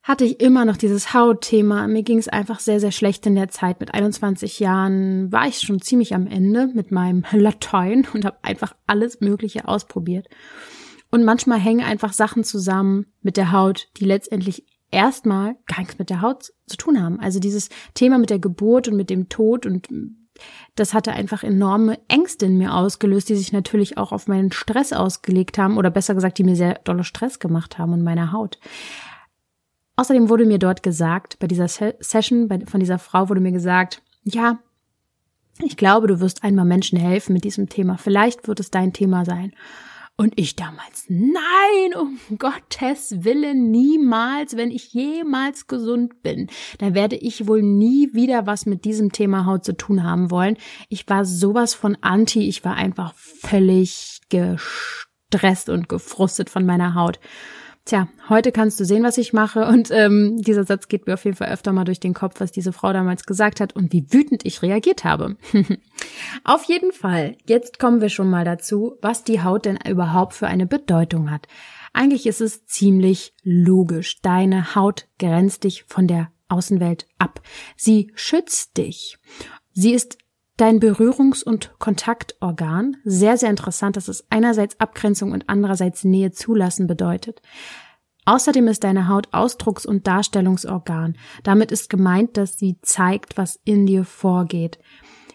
hatte 0.03 0.25
ich 0.25 0.41
immer 0.41 0.65
noch 0.65 0.77
dieses 0.77 1.15
Hautthema. 1.15 1.87
Mir 1.87 2.03
ging 2.03 2.19
es 2.19 2.29
einfach 2.29 2.59
sehr, 2.59 2.81
sehr 2.81 2.91
schlecht 2.91 3.25
in 3.27 3.37
der 3.37 3.49
Zeit. 3.49 3.79
Mit 3.79 3.95
21 3.95 4.59
Jahren 4.59 5.31
war 5.31 5.47
ich 5.47 5.61
schon 5.61 5.81
ziemlich 5.81 6.15
am 6.15 6.27
Ende 6.27 6.69
mit 6.75 6.91
meinem 6.91 7.25
Latein 7.33 8.07
und 8.13 8.25
habe 8.25 8.39
einfach 8.43 8.75
alles 8.87 9.21
Mögliche 9.21 9.69
ausprobiert. 9.69 10.27
Und 11.11 11.25
manchmal 11.25 11.61
hängen 11.61 11.85
einfach 11.85 12.13
Sachen 12.13 12.43
zusammen 12.43 13.07
mit 13.21 13.37
der 13.37 13.53
Haut, 13.53 13.89
die 13.99 14.07
letztendlich 14.07 14.67
erstmal 14.91 15.57
gar 15.67 15.81
nichts 15.81 15.99
mit 15.99 16.11
der 16.11 16.21
Haut 16.21 16.53
zu 16.67 16.77
tun 16.77 17.01
haben. 17.01 17.21
Also 17.21 17.39
dieses 17.39 17.69
Thema 17.95 18.19
mit 18.19 18.31
der 18.31 18.39
Geburt 18.39 18.89
und 18.89 18.97
mit 18.97 19.11
dem 19.11 19.29
Tod 19.29 19.67
und 19.67 19.89
das 20.75 20.95
hatte 20.95 21.13
einfach 21.13 21.43
enorme 21.43 21.99
Ängste 22.09 22.47
in 22.47 22.59
mir 22.59 22.75
ausgelöst, 22.75 23.29
die 23.29 23.37
sich 23.37 23.53
natürlich 23.53 23.99
auch 23.99 24.13
auf 24.13 24.29
meinen 24.29 24.53
Stress 24.53 24.93
ausgelegt 24.93 25.59
haben 25.59 25.77
oder 25.77 25.91
besser 25.91 26.15
gesagt, 26.15 26.39
die 26.39 26.45
mir 26.45 26.57
sehr 26.57 26.81
dolle 26.85 27.05
Stress 27.05 27.39
gemacht 27.39 27.79
haben 27.79 27.93
und 27.93 28.03
meiner 28.03 28.33
Haut. 28.33 28.59
Außerdem 29.97 30.29
wurde 30.29 30.47
mir 30.47 30.59
dort 30.59 30.83
gesagt, 30.83 31.39
bei 31.39 31.47
dieser 31.47 31.69
Session 31.69 32.49
von 32.67 32.81
dieser 32.81 32.99
Frau 32.99 33.29
wurde 33.29 33.41
mir 33.41 33.53
gesagt, 33.53 34.03
ja, 34.25 34.59
ich 35.59 35.77
glaube, 35.77 36.07
du 36.07 36.21
wirst 36.21 36.45
einmal 36.45 36.65
Menschen 36.65 36.99
helfen 36.99 37.35
mit 37.35 37.45
diesem 37.45 37.69
Thema. 37.69 37.99
Vielleicht 37.99 38.49
wird 38.49 38.59
es 38.61 38.71
dein 38.71 38.93
Thema 38.93 39.25
sein. 39.25 39.53
Und 40.23 40.35
ich 40.37 40.55
damals, 40.55 41.07
nein, 41.09 42.01
um 42.01 42.17
Gottes 42.39 43.25
Willen, 43.25 43.73
niemals, 43.73 44.57
wenn 44.57 44.71
ich 44.71 44.93
jemals 44.93 45.67
gesund 45.67 46.23
bin, 46.23 46.49
dann 46.79 46.95
werde 46.95 47.17
ich 47.17 47.49
wohl 47.49 47.61
nie 47.61 48.09
wieder 48.15 48.47
was 48.47 48.65
mit 48.65 48.85
diesem 48.85 49.11
Thema 49.11 49.47
Haut 49.47 49.65
zu 49.65 49.77
tun 49.77 50.05
haben 50.05 50.31
wollen. 50.31 50.59
Ich 50.89 51.09
war 51.09 51.25
sowas 51.25 51.75
von 51.75 51.99
anti, 52.03 52.49
ich 52.49 52.65
war 52.65 52.77
einfach 52.77 53.15
völlig 53.17 54.21
gestresst 54.29 55.69
und 55.69 55.89
gefrustet 55.89 56.51
von 56.51 56.65
meiner 56.65 56.95
Haut. 56.95 57.19
Tja, 57.85 58.07
heute 58.29 58.53
kannst 58.53 58.79
du 58.79 58.85
sehen, 58.85 59.03
was 59.03 59.19
ich 59.19 59.33
mache. 59.33 59.67
Und 59.67 59.91
ähm, 59.91 60.41
dieser 60.41 60.63
Satz 60.63 60.87
geht 60.87 61.07
mir 61.07 61.15
auf 61.15 61.25
jeden 61.25 61.37
Fall 61.37 61.51
öfter 61.51 61.73
mal 61.73 61.85
durch 61.85 61.99
den 61.99 62.15
Kopf, 62.15 62.39
was 62.39 62.53
diese 62.53 62.73
Frau 62.73 62.93
damals 62.93 63.25
gesagt 63.25 63.61
hat 63.61 63.75
und 63.75 63.93
wie 63.93 64.07
wütend 64.13 64.47
ich 64.47 64.63
reagiert 64.63 65.03
habe. 65.03 65.37
auf 66.45 66.65
jeden 66.65 66.93
Fall, 66.93 67.37
jetzt 67.45 67.81
kommen 67.81 68.01
wir 68.01 68.09
schon 68.09 68.31
mal 68.31 68.45
dazu, 68.45 68.95
was 69.03 69.25
die 69.25 69.43
Haut 69.43 69.65
denn 69.65 69.79
überhaupt 69.85 70.35
für 70.35 70.47
eine 70.47 70.67
Bedeutung 70.67 71.31
hat. 71.31 71.49
Eigentlich 71.93 72.27
ist 72.27 72.41
es 72.41 72.65
ziemlich 72.67 73.35
logisch. 73.43 74.21
Deine 74.21 74.77
Haut 74.77 75.09
grenzt 75.19 75.65
dich 75.65 75.85
von 75.89 76.07
der 76.07 76.31
Außenwelt 76.49 77.09
ab. 77.19 77.41
Sie 77.77 78.13
schützt 78.15 78.77
dich. 78.77 79.19
Sie 79.73 79.93
ist 79.93 80.19
dein 80.57 80.81
Berührungs- 80.81 81.43
und 81.43 81.79
Kontaktorgan. 81.79 82.97
Sehr, 83.05 83.37
sehr 83.37 83.51
interessant, 83.51 83.97
dass 83.97 84.09
es 84.09 84.27
einerseits 84.31 84.79
Abgrenzung 84.81 85.33
und 85.33 85.49
andererseits 85.49 86.05
Nähe 86.05 86.33
zulassen 86.33 86.87
bedeutet. 86.87 87.41
Außerdem 88.25 88.69
ist 88.69 88.85
deine 88.85 89.09
Haut 89.09 89.29
Ausdrucks- 89.33 89.87
und 89.87 90.07
Darstellungsorgan. 90.07 91.17
Damit 91.43 91.73
ist 91.73 91.91
gemeint, 91.91 92.37
dass 92.37 92.57
sie 92.57 92.79
zeigt, 92.81 93.37
was 93.37 93.59
in 93.65 93.87
dir 93.87 94.05
vorgeht. 94.05 94.79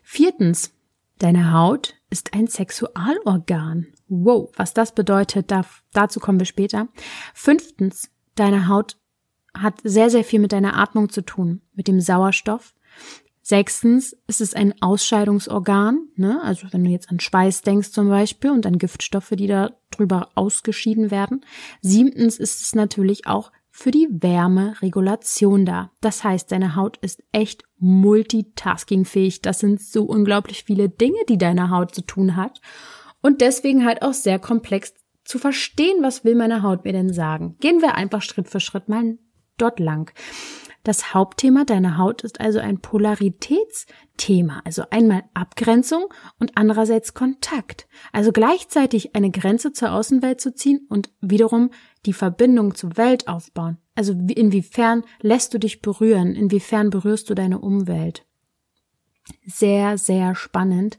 Viertens, 0.03 0.71
deine 1.19 1.51
Haut 1.51 1.95
ist 2.09 2.33
ein 2.33 2.47
Sexualorgan. 2.47 3.87
Wow, 4.07 4.51
was 4.55 4.73
das 4.73 4.95
bedeutet, 4.95 5.51
dazu 5.91 6.19
kommen 6.21 6.39
wir 6.39 6.45
später. 6.45 6.87
Fünftens, 7.33 8.09
deine 8.35 8.69
Haut 8.69 8.97
hat 9.53 9.81
sehr, 9.83 10.09
sehr 10.09 10.23
viel 10.23 10.39
mit 10.39 10.53
deiner 10.53 10.77
Atmung 10.77 11.09
zu 11.09 11.25
tun, 11.25 11.61
mit 11.73 11.89
dem 11.89 11.99
Sauerstoff. 11.99 12.73
Sechstens 13.47 14.13
ist 14.27 14.41
es 14.41 14.53
ein 14.53 14.73
Ausscheidungsorgan, 14.81 16.09
ne? 16.17 16.41
also 16.43 16.67
wenn 16.71 16.83
du 16.83 16.89
jetzt 16.89 17.09
an 17.09 17.21
Schweiß 17.21 17.61
denkst 17.61 17.91
zum 17.91 18.09
Beispiel 18.09 18.49
und 18.51 18.65
an 18.65 18.77
Giftstoffe, 18.77 19.29
die 19.37 19.47
da 19.47 19.71
drüber 19.89 20.31
ausgeschieden 20.35 21.11
werden. 21.11 21.45
Siebtens 21.79 22.39
ist 22.39 22.59
es 22.61 22.75
natürlich 22.75 23.25
auch 23.25 23.53
für 23.69 23.91
die 23.91 24.09
Wärmeregulation 24.11 25.65
da. 25.65 25.91
Das 26.01 26.25
heißt, 26.25 26.51
deine 26.51 26.75
Haut 26.75 26.97
ist 26.97 27.23
echt 27.31 27.63
multitaskingfähig. 27.77 29.41
Das 29.41 29.59
sind 29.59 29.81
so 29.81 30.03
unglaublich 30.03 30.65
viele 30.65 30.89
Dinge, 30.89 31.19
die 31.29 31.37
deine 31.37 31.69
Haut 31.69 31.95
zu 31.95 32.01
tun 32.01 32.35
hat. 32.35 32.59
Und 33.21 33.39
deswegen 33.39 33.85
halt 33.85 34.01
auch 34.01 34.13
sehr 34.13 34.39
komplex 34.39 34.93
zu 35.23 35.39
verstehen, 35.39 36.03
was 36.03 36.25
will 36.25 36.35
meine 36.35 36.63
Haut 36.63 36.83
mir 36.83 36.91
denn 36.91 37.13
sagen. 37.13 37.55
Gehen 37.61 37.81
wir 37.81 37.95
einfach 37.95 38.21
Schritt 38.23 38.49
für 38.49 38.59
Schritt 38.59 38.89
mal 38.89 39.17
dort 39.57 39.79
lang. 39.79 40.13
Das 40.87 41.13
Hauptthema 41.13 41.65
deiner 41.65 41.97
Haut 41.97 42.23
ist 42.23 42.39
also 42.39 42.59
ein 42.59 42.79
Polaritätsthema, 42.79 44.61
also 44.63 44.83
einmal 44.89 45.25
Abgrenzung 45.33 46.05
und 46.39 46.53
andererseits 46.55 47.13
Kontakt. 47.13 47.89
Also 48.13 48.31
gleichzeitig 48.31 49.13
eine 49.13 49.29
Grenze 49.29 49.73
zur 49.73 49.91
Außenwelt 49.91 50.39
zu 50.39 50.55
ziehen 50.55 50.87
und 50.87 51.09
wiederum 51.19 51.71
die 52.05 52.13
Verbindung 52.13 52.73
zur 52.73 52.95
Welt 52.95 53.27
aufbauen. 53.27 53.79
Also 53.95 54.13
inwiefern 54.13 55.03
lässt 55.19 55.53
du 55.53 55.57
dich 55.57 55.81
berühren, 55.81 56.35
inwiefern 56.35 56.89
berührst 56.89 57.29
du 57.29 57.33
deine 57.33 57.59
Umwelt. 57.59 58.25
Sehr, 59.45 59.97
sehr 59.97 60.35
spannend 60.35 60.97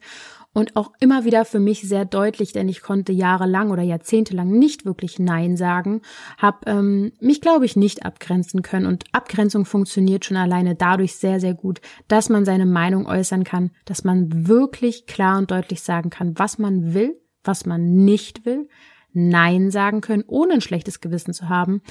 und 0.58 0.74
auch 0.74 0.90
immer 0.98 1.24
wieder 1.24 1.44
für 1.44 1.60
mich 1.60 1.82
sehr 1.82 2.04
deutlich, 2.04 2.52
denn 2.52 2.68
ich 2.68 2.82
konnte 2.82 3.12
jahrelang 3.12 3.70
oder 3.70 3.82
jahrzehntelang 3.82 4.50
nicht 4.50 4.84
wirklich 4.84 5.20
Nein 5.20 5.56
sagen, 5.56 6.02
habe 6.36 6.58
ähm, 6.66 7.12
mich, 7.20 7.40
glaube 7.40 7.64
ich, 7.64 7.76
nicht 7.76 8.04
abgrenzen 8.04 8.62
können. 8.62 8.86
Und 8.86 9.04
Abgrenzung 9.12 9.64
funktioniert 9.64 10.24
schon 10.24 10.36
alleine 10.36 10.74
dadurch 10.74 11.14
sehr, 11.14 11.38
sehr 11.38 11.54
gut, 11.54 11.80
dass 12.08 12.28
man 12.28 12.44
seine 12.44 12.66
Meinung 12.66 13.06
äußern 13.06 13.44
kann, 13.44 13.70
dass 13.84 14.02
man 14.02 14.48
wirklich 14.48 15.06
klar 15.06 15.38
und 15.38 15.52
deutlich 15.52 15.82
sagen 15.82 16.10
kann, 16.10 16.36
was 16.40 16.58
man 16.58 16.92
will, 16.92 17.16
was 17.44 17.64
man 17.64 18.04
nicht 18.04 18.44
will, 18.44 18.68
Nein 19.12 19.70
sagen 19.70 20.00
können, 20.00 20.24
ohne 20.26 20.54
ein 20.54 20.60
schlechtes 20.60 21.00
Gewissen 21.00 21.34
zu 21.34 21.48
haben. 21.48 21.82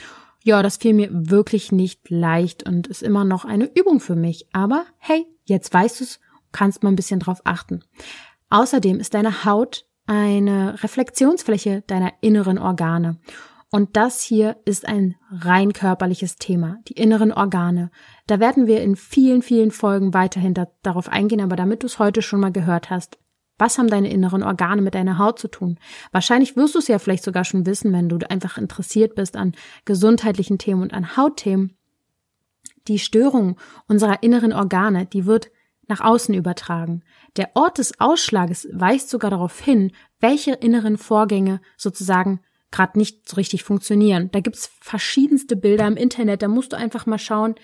Ja, 0.43 0.61
das 0.61 0.75
fiel 0.75 0.93
mir 0.93 1.09
wirklich 1.11 1.71
nicht 1.71 2.09
leicht 2.09 2.67
und 2.67 2.87
ist 2.87 3.01
immer 3.01 3.23
noch 3.23 3.45
eine 3.45 3.71
Übung 3.73 4.01
für 4.01 4.15
mich. 4.15 4.45
Aber 4.51 4.85
hey, 4.97 5.25
jetzt 5.45 5.73
weißt 5.73 6.01
du 6.01 6.03
es, 6.03 6.19
kannst 6.51 6.83
mal 6.83 6.89
ein 6.89 6.97
bisschen 6.97 7.21
drauf 7.21 7.41
achten. 7.45 7.81
Außerdem 8.49 8.99
ist 8.99 9.13
deine 9.13 9.45
Haut 9.45 9.85
eine 10.05 10.81
Reflexionsfläche 10.81 11.83
deiner 11.87 12.13
inneren 12.21 12.57
Organe. 12.57 13.19
Und 13.69 13.97
das 13.97 14.21
hier 14.21 14.55
ist 14.63 14.87
ein 14.87 15.15
rein 15.29 15.73
körperliches 15.73 16.37
Thema, 16.37 16.77
die 16.87 16.93
inneren 16.93 17.33
Organe. 17.33 17.91
Da 18.25 18.39
werden 18.39 18.65
wir 18.65 18.81
in 18.81 18.95
vielen, 18.95 19.41
vielen 19.41 19.71
Folgen 19.71 20.13
weiterhin 20.13 20.53
da, 20.53 20.67
darauf 20.83 21.09
eingehen, 21.09 21.41
aber 21.41 21.57
damit 21.57 21.83
du 21.83 21.87
es 21.87 21.99
heute 21.99 22.21
schon 22.21 22.39
mal 22.39 22.51
gehört 22.53 22.89
hast, 22.89 23.19
was 23.57 23.77
haben 23.77 23.89
deine 23.89 24.09
inneren 24.09 24.43
Organe 24.43 24.81
mit 24.81 24.95
deiner 24.95 25.17
Haut 25.17 25.39
zu 25.39 25.47
tun? 25.47 25.79
Wahrscheinlich 26.11 26.55
wirst 26.55 26.75
du 26.75 26.79
es 26.79 26.87
ja 26.87 26.99
vielleicht 26.99 27.23
sogar 27.23 27.43
schon 27.43 27.65
wissen, 27.65 27.91
wenn 27.91 28.07
du 28.07 28.19
einfach 28.29 28.57
interessiert 28.57 29.15
bist 29.15 29.35
an 29.35 29.53
gesundheitlichen 29.83 30.59
Themen 30.59 30.83
und 30.83 30.93
an 30.93 31.17
Hautthemen. 31.17 31.75
Die 32.87 32.99
Störung 32.99 33.57
unserer 33.87 34.23
inneren 34.23 34.53
Organe, 34.53 35.07
die 35.07 35.25
wird 35.25 35.49
nach 35.87 36.01
außen 36.01 36.33
übertragen. 36.33 37.03
Der 37.35 37.51
Ort 37.55 37.77
des 37.77 37.99
Ausschlages 37.99 38.67
weist 38.71 39.09
sogar 39.09 39.31
darauf 39.31 39.59
hin, 39.59 39.91
welche 40.19 40.53
inneren 40.53 40.97
Vorgänge 40.97 41.61
sozusagen 41.77 42.41
gerade 42.71 42.97
nicht 42.97 43.27
so 43.29 43.35
richtig 43.35 43.63
funktionieren. 43.63 44.29
Da 44.31 44.39
gibt's 44.39 44.69
verschiedenste 44.81 45.55
Bilder 45.55 45.87
im 45.87 45.97
Internet, 45.97 46.41
da 46.41 46.47
musst 46.47 46.73
du 46.73 46.77
einfach 46.77 47.05
mal 47.05 47.19
schauen. 47.19 47.55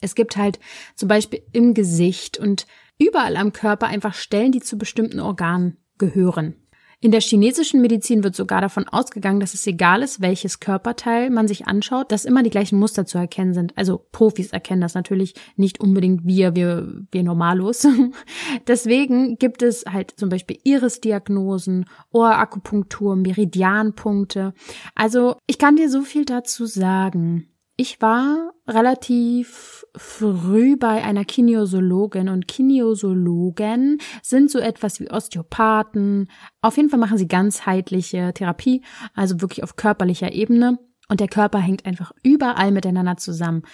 Es 0.00 0.14
gibt 0.14 0.36
halt 0.36 0.58
zum 0.96 1.08
Beispiel 1.08 1.42
im 1.52 1.74
Gesicht 1.74 2.38
und 2.38 2.66
überall 2.98 3.36
am 3.36 3.52
Körper 3.52 3.86
einfach 3.86 4.14
Stellen, 4.14 4.52
die 4.52 4.60
zu 4.60 4.76
bestimmten 4.76 5.20
Organen 5.20 5.76
gehören. 5.98 6.56
In 7.02 7.12
der 7.12 7.22
chinesischen 7.22 7.80
Medizin 7.80 8.22
wird 8.22 8.36
sogar 8.36 8.60
davon 8.60 8.86
ausgegangen, 8.86 9.40
dass 9.40 9.54
es 9.54 9.66
egal 9.66 10.02
ist, 10.02 10.20
welches 10.20 10.60
Körperteil 10.60 11.30
man 11.30 11.48
sich 11.48 11.66
anschaut, 11.66 12.12
dass 12.12 12.26
immer 12.26 12.42
die 12.42 12.50
gleichen 12.50 12.78
Muster 12.78 13.06
zu 13.06 13.16
erkennen 13.16 13.54
sind. 13.54 13.72
Also 13.78 14.04
Profis 14.12 14.52
erkennen 14.52 14.82
das 14.82 14.92
natürlich 14.92 15.34
nicht 15.56 15.80
unbedingt 15.80 16.26
wir, 16.26 16.54
wir, 16.54 17.06
wir 17.10 17.22
Normalos. 17.22 17.86
Deswegen 18.66 19.38
gibt 19.38 19.62
es 19.62 19.86
halt 19.90 20.12
zum 20.18 20.28
Beispiel 20.28 20.58
Iris-Diagnosen, 20.62 21.86
Ohrakupunktur, 22.10 23.16
Meridianpunkte. 23.16 24.52
Also 24.94 25.36
ich 25.46 25.58
kann 25.58 25.76
dir 25.76 25.88
so 25.88 26.02
viel 26.02 26.26
dazu 26.26 26.66
sagen. 26.66 27.49
Ich 27.80 28.02
war 28.02 28.52
relativ 28.68 29.86
früh 29.96 30.76
bei 30.76 31.02
einer 31.02 31.24
Kinesiologin 31.24 32.28
und 32.28 32.46
Kinesiologen 32.46 34.02
sind 34.22 34.50
so 34.50 34.58
etwas 34.58 35.00
wie 35.00 35.10
Osteopathen. 35.10 36.28
Auf 36.60 36.76
jeden 36.76 36.90
Fall 36.90 36.98
machen 36.98 37.16
sie 37.16 37.26
ganzheitliche 37.26 38.34
Therapie, 38.34 38.84
also 39.14 39.40
wirklich 39.40 39.64
auf 39.64 39.76
körperlicher 39.76 40.32
Ebene. 40.32 40.78
Und 41.10 41.18
der 41.18 41.26
Körper 41.26 41.58
hängt 41.58 41.86
einfach 41.86 42.12
überall 42.22 42.70
miteinander 42.70 43.16
zusammen. 43.16 43.64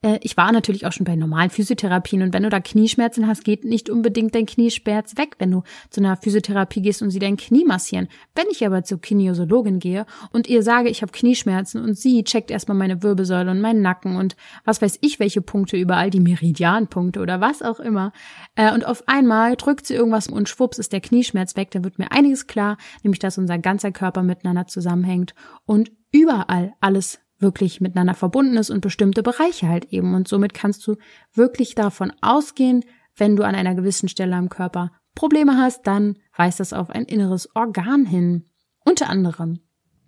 Äh, 0.00 0.20
ich 0.22 0.36
war 0.36 0.52
natürlich 0.52 0.86
auch 0.86 0.92
schon 0.92 1.04
bei 1.04 1.16
normalen 1.16 1.50
Physiotherapien 1.50 2.22
und 2.22 2.32
wenn 2.32 2.44
du 2.44 2.50
da 2.50 2.60
Knieschmerzen 2.60 3.26
hast, 3.26 3.42
geht 3.42 3.64
nicht 3.64 3.90
unbedingt 3.90 4.36
dein 4.36 4.46
Knieschmerz 4.46 5.16
weg, 5.16 5.34
wenn 5.40 5.50
du 5.50 5.64
zu 5.90 6.00
einer 6.00 6.16
Physiotherapie 6.16 6.82
gehst 6.82 7.02
und 7.02 7.10
sie 7.10 7.18
dein 7.18 7.36
Knie 7.36 7.64
massieren. 7.64 8.06
Wenn 8.36 8.46
ich 8.48 8.64
aber 8.64 8.84
zur 8.84 9.00
Kinesiologin 9.00 9.80
gehe 9.80 10.06
und 10.30 10.46
ihr 10.46 10.62
sage, 10.62 10.88
ich 10.88 11.02
habe 11.02 11.10
Knieschmerzen 11.10 11.82
und 11.82 11.98
sie 11.98 12.22
checkt 12.22 12.52
erstmal 12.52 12.76
meine 12.76 13.02
Wirbelsäule 13.02 13.50
und 13.50 13.60
meinen 13.60 13.82
Nacken 13.82 14.14
und 14.14 14.36
was 14.64 14.80
weiß 14.80 14.98
ich, 15.00 15.18
welche 15.18 15.42
Punkte 15.42 15.76
überall, 15.76 16.10
die 16.10 16.20
Meridianpunkte 16.20 17.18
oder 17.18 17.40
was 17.40 17.60
auch 17.60 17.80
immer. 17.80 18.12
Äh, 18.54 18.72
und 18.72 18.86
auf 18.86 19.02
einmal 19.08 19.56
drückt 19.56 19.88
sie 19.88 19.94
irgendwas 19.94 20.28
und 20.28 20.48
schwupps 20.48 20.78
ist 20.78 20.92
der 20.92 21.00
Knieschmerz 21.00 21.56
weg, 21.56 21.72
dann 21.72 21.82
wird 21.82 21.98
mir 21.98 22.12
einiges 22.12 22.46
klar, 22.46 22.76
nämlich 23.02 23.18
dass 23.18 23.36
unser 23.36 23.58
ganzer 23.58 23.90
Körper 23.90 24.22
miteinander 24.22 24.68
zusammenhängt 24.68 25.34
und 25.66 25.90
überall 26.14 26.74
alles 26.80 27.18
wirklich 27.38 27.80
miteinander 27.80 28.14
verbunden 28.14 28.56
ist 28.56 28.70
und 28.70 28.80
bestimmte 28.80 29.22
Bereiche 29.22 29.68
halt 29.68 29.92
eben. 29.92 30.14
Und 30.14 30.28
somit 30.28 30.54
kannst 30.54 30.86
du 30.86 30.96
wirklich 31.34 31.74
davon 31.74 32.12
ausgehen, 32.22 32.84
wenn 33.16 33.36
du 33.36 33.42
an 33.42 33.54
einer 33.54 33.74
gewissen 33.74 34.08
Stelle 34.08 34.36
am 34.36 34.48
Körper 34.48 34.92
Probleme 35.14 35.56
hast, 35.58 35.86
dann 35.86 36.16
weist 36.36 36.60
das 36.60 36.72
auf 36.72 36.90
ein 36.90 37.04
inneres 37.04 37.54
Organ 37.54 38.06
hin. 38.06 38.46
Unter 38.84 39.08
anderem. 39.10 39.60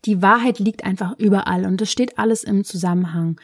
Die 0.05 0.23
Wahrheit 0.23 0.59
liegt 0.59 0.85
einfach 0.85 1.19
überall 1.19 1.67
und 1.67 1.83
es 1.83 1.91
steht 1.91 2.19
alles 2.19 2.45
im 2.45 2.65
Zusammenhang. 2.65 3.41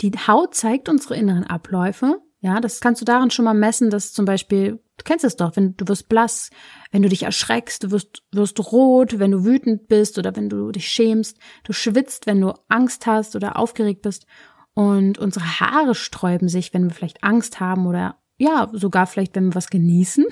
Die 0.00 0.12
Haut 0.12 0.54
zeigt 0.54 0.88
unsere 0.88 1.16
inneren 1.16 1.44
Abläufe. 1.44 2.20
Ja, 2.42 2.60
das 2.60 2.80
kannst 2.80 3.00
du 3.00 3.04
daran 3.04 3.30
schon 3.30 3.44
mal 3.44 3.54
messen, 3.54 3.88
dass 3.88 4.12
zum 4.12 4.24
Beispiel 4.24 4.80
Du 5.02 5.04
kennst 5.04 5.24
es 5.24 5.34
doch, 5.34 5.56
wenn 5.56 5.76
du 5.76 5.88
wirst 5.88 6.08
blass, 6.08 6.50
wenn 6.92 7.02
du 7.02 7.08
dich 7.08 7.24
erschreckst, 7.24 7.82
du 7.82 7.90
wirst, 7.90 8.22
wirst 8.30 8.60
rot, 8.70 9.18
wenn 9.18 9.32
du 9.32 9.44
wütend 9.44 9.88
bist 9.88 10.16
oder 10.16 10.36
wenn 10.36 10.48
du 10.48 10.70
dich 10.70 10.86
schämst, 10.86 11.38
du 11.64 11.72
schwitzt, 11.72 12.26
wenn 12.26 12.40
du 12.40 12.54
Angst 12.68 13.06
hast 13.06 13.34
oder 13.34 13.58
aufgeregt 13.58 14.02
bist. 14.02 14.26
Und 14.74 15.18
unsere 15.18 15.58
Haare 15.58 15.96
sträuben 15.96 16.48
sich, 16.48 16.72
wenn 16.72 16.84
wir 16.84 16.92
vielleicht 16.92 17.24
Angst 17.24 17.58
haben 17.58 17.88
oder 17.88 18.20
ja, 18.36 18.70
sogar 18.72 19.08
vielleicht, 19.08 19.34
wenn 19.34 19.46
wir 19.46 19.54
was 19.56 19.70
genießen. 19.70 20.24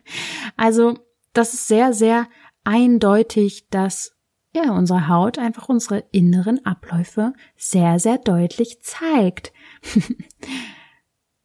also, 0.56 0.98
das 1.34 1.52
ist 1.52 1.68
sehr, 1.68 1.92
sehr 1.92 2.26
eindeutig, 2.64 3.68
dass 3.68 4.12
ja, 4.54 4.72
unsere 4.72 5.08
Haut 5.08 5.38
einfach 5.38 5.68
unsere 5.68 5.98
inneren 6.12 6.64
Abläufe 6.64 7.34
sehr, 7.56 7.98
sehr 7.98 8.16
deutlich 8.16 8.80
zeigt. 8.80 9.52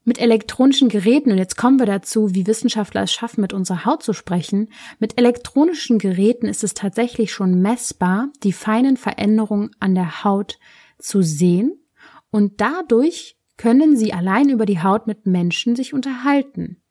Mit 0.06 0.20
elektronischen 0.20 0.90
Geräten, 0.90 1.32
und 1.32 1.38
jetzt 1.38 1.58
kommen 1.58 1.78
wir 1.78 1.86
dazu, 1.86 2.34
wie 2.34 2.48
Wissenschaftler 2.48 3.04
es 3.04 3.12
schaffen, 3.12 3.42
mit 3.42 3.54
unserer 3.54 3.86
Haut 3.86 4.02
zu 4.02 4.14
sprechen, 4.14 4.70
mit 4.98 5.18
elektronischen 5.18 6.00
Geräten 6.00 6.48
ist 6.48 6.64
es 6.64 6.74
tatsächlich 6.74 7.32
schon 7.32 7.62
messbar, 7.62 8.30
die 8.44 8.54
feinen 8.54 8.98
Veränderungen 8.98 9.72
an 9.80 9.96
der 9.96 10.24
Haut 10.24 10.58
zu 10.98 11.22
sehen 11.22 11.80
und 12.32 12.62
dadurch 12.62 13.38
können 13.58 13.98
sie 13.98 14.14
allein 14.14 14.50
über 14.50 14.66
die 14.66 14.82
Haut 14.82 15.08
mit 15.08 15.26
Menschen 15.26 15.76
sich 15.76 15.94
unterhalten. 15.94 16.82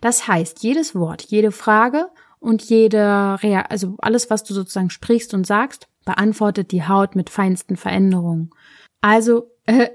Das 0.00 0.26
heißt, 0.26 0.62
jedes 0.62 0.94
Wort, 0.94 1.22
jede 1.22 1.52
Frage 1.52 2.08
und 2.38 2.62
jede, 2.62 3.38
Rea 3.42 3.62
also 3.62 3.96
alles, 3.98 4.30
was 4.30 4.44
du 4.44 4.54
sozusagen 4.54 4.90
sprichst 4.90 5.34
und 5.34 5.46
sagst, 5.46 5.88
beantwortet 6.04 6.72
die 6.72 6.86
Haut 6.86 7.16
mit 7.16 7.30
feinsten 7.30 7.76
Veränderungen. 7.76 8.50
Also 9.00 9.50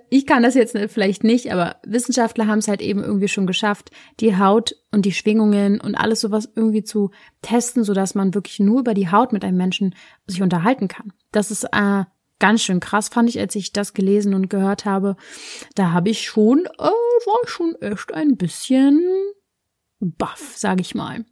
ich 0.09 0.25
kann 0.25 0.43
das 0.43 0.55
jetzt 0.55 0.77
vielleicht 0.89 1.23
nicht, 1.23 1.51
aber 1.51 1.77
Wissenschaftler 1.83 2.47
haben 2.47 2.59
es 2.59 2.67
halt 2.67 2.81
eben 2.81 3.01
irgendwie 3.03 3.29
schon 3.29 3.47
geschafft, 3.47 3.91
die 4.19 4.37
Haut 4.37 4.75
und 4.91 5.05
die 5.05 5.13
Schwingungen 5.13 5.79
und 5.79 5.95
alles 5.95 6.21
sowas 6.21 6.49
irgendwie 6.55 6.83
zu 6.83 7.11
testen, 7.41 7.83
so 7.83 7.93
dass 7.93 8.13
man 8.13 8.33
wirklich 8.33 8.59
nur 8.59 8.81
über 8.81 8.93
die 8.93 9.09
Haut 9.09 9.31
mit 9.31 9.45
einem 9.45 9.57
Menschen 9.57 9.95
sich 10.27 10.41
unterhalten 10.41 10.89
kann. 10.89 11.13
Das 11.31 11.51
ist 11.51 11.63
äh, 11.71 12.03
ganz 12.39 12.61
schön 12.61 12.81
krass, 12.81 13.07
fand 13.07 13.29
ich, 13.29 13.39
als 13.39 13.55
ich 13.55 13.71
das 13.71 13.93
gelesen 13.93 14.33
und 14.33 14.49
gehört 14.49 14.83
habe. 14.83 15.15
Da 15.75 15.91
habe 15.91 16.09
ich 16.09 16.23
schon, 16.23 16.65
äh, 16.65 16.83
war 16.83 17.47
schon 17.47 17.75
echt 17.81 18.13
ein 18.13 18.35
bisschen 18.35 19.01
baff, 19.99 20.53
sage 20.57 20.81
ich 20.81 20.95
mal. 20.95 21.23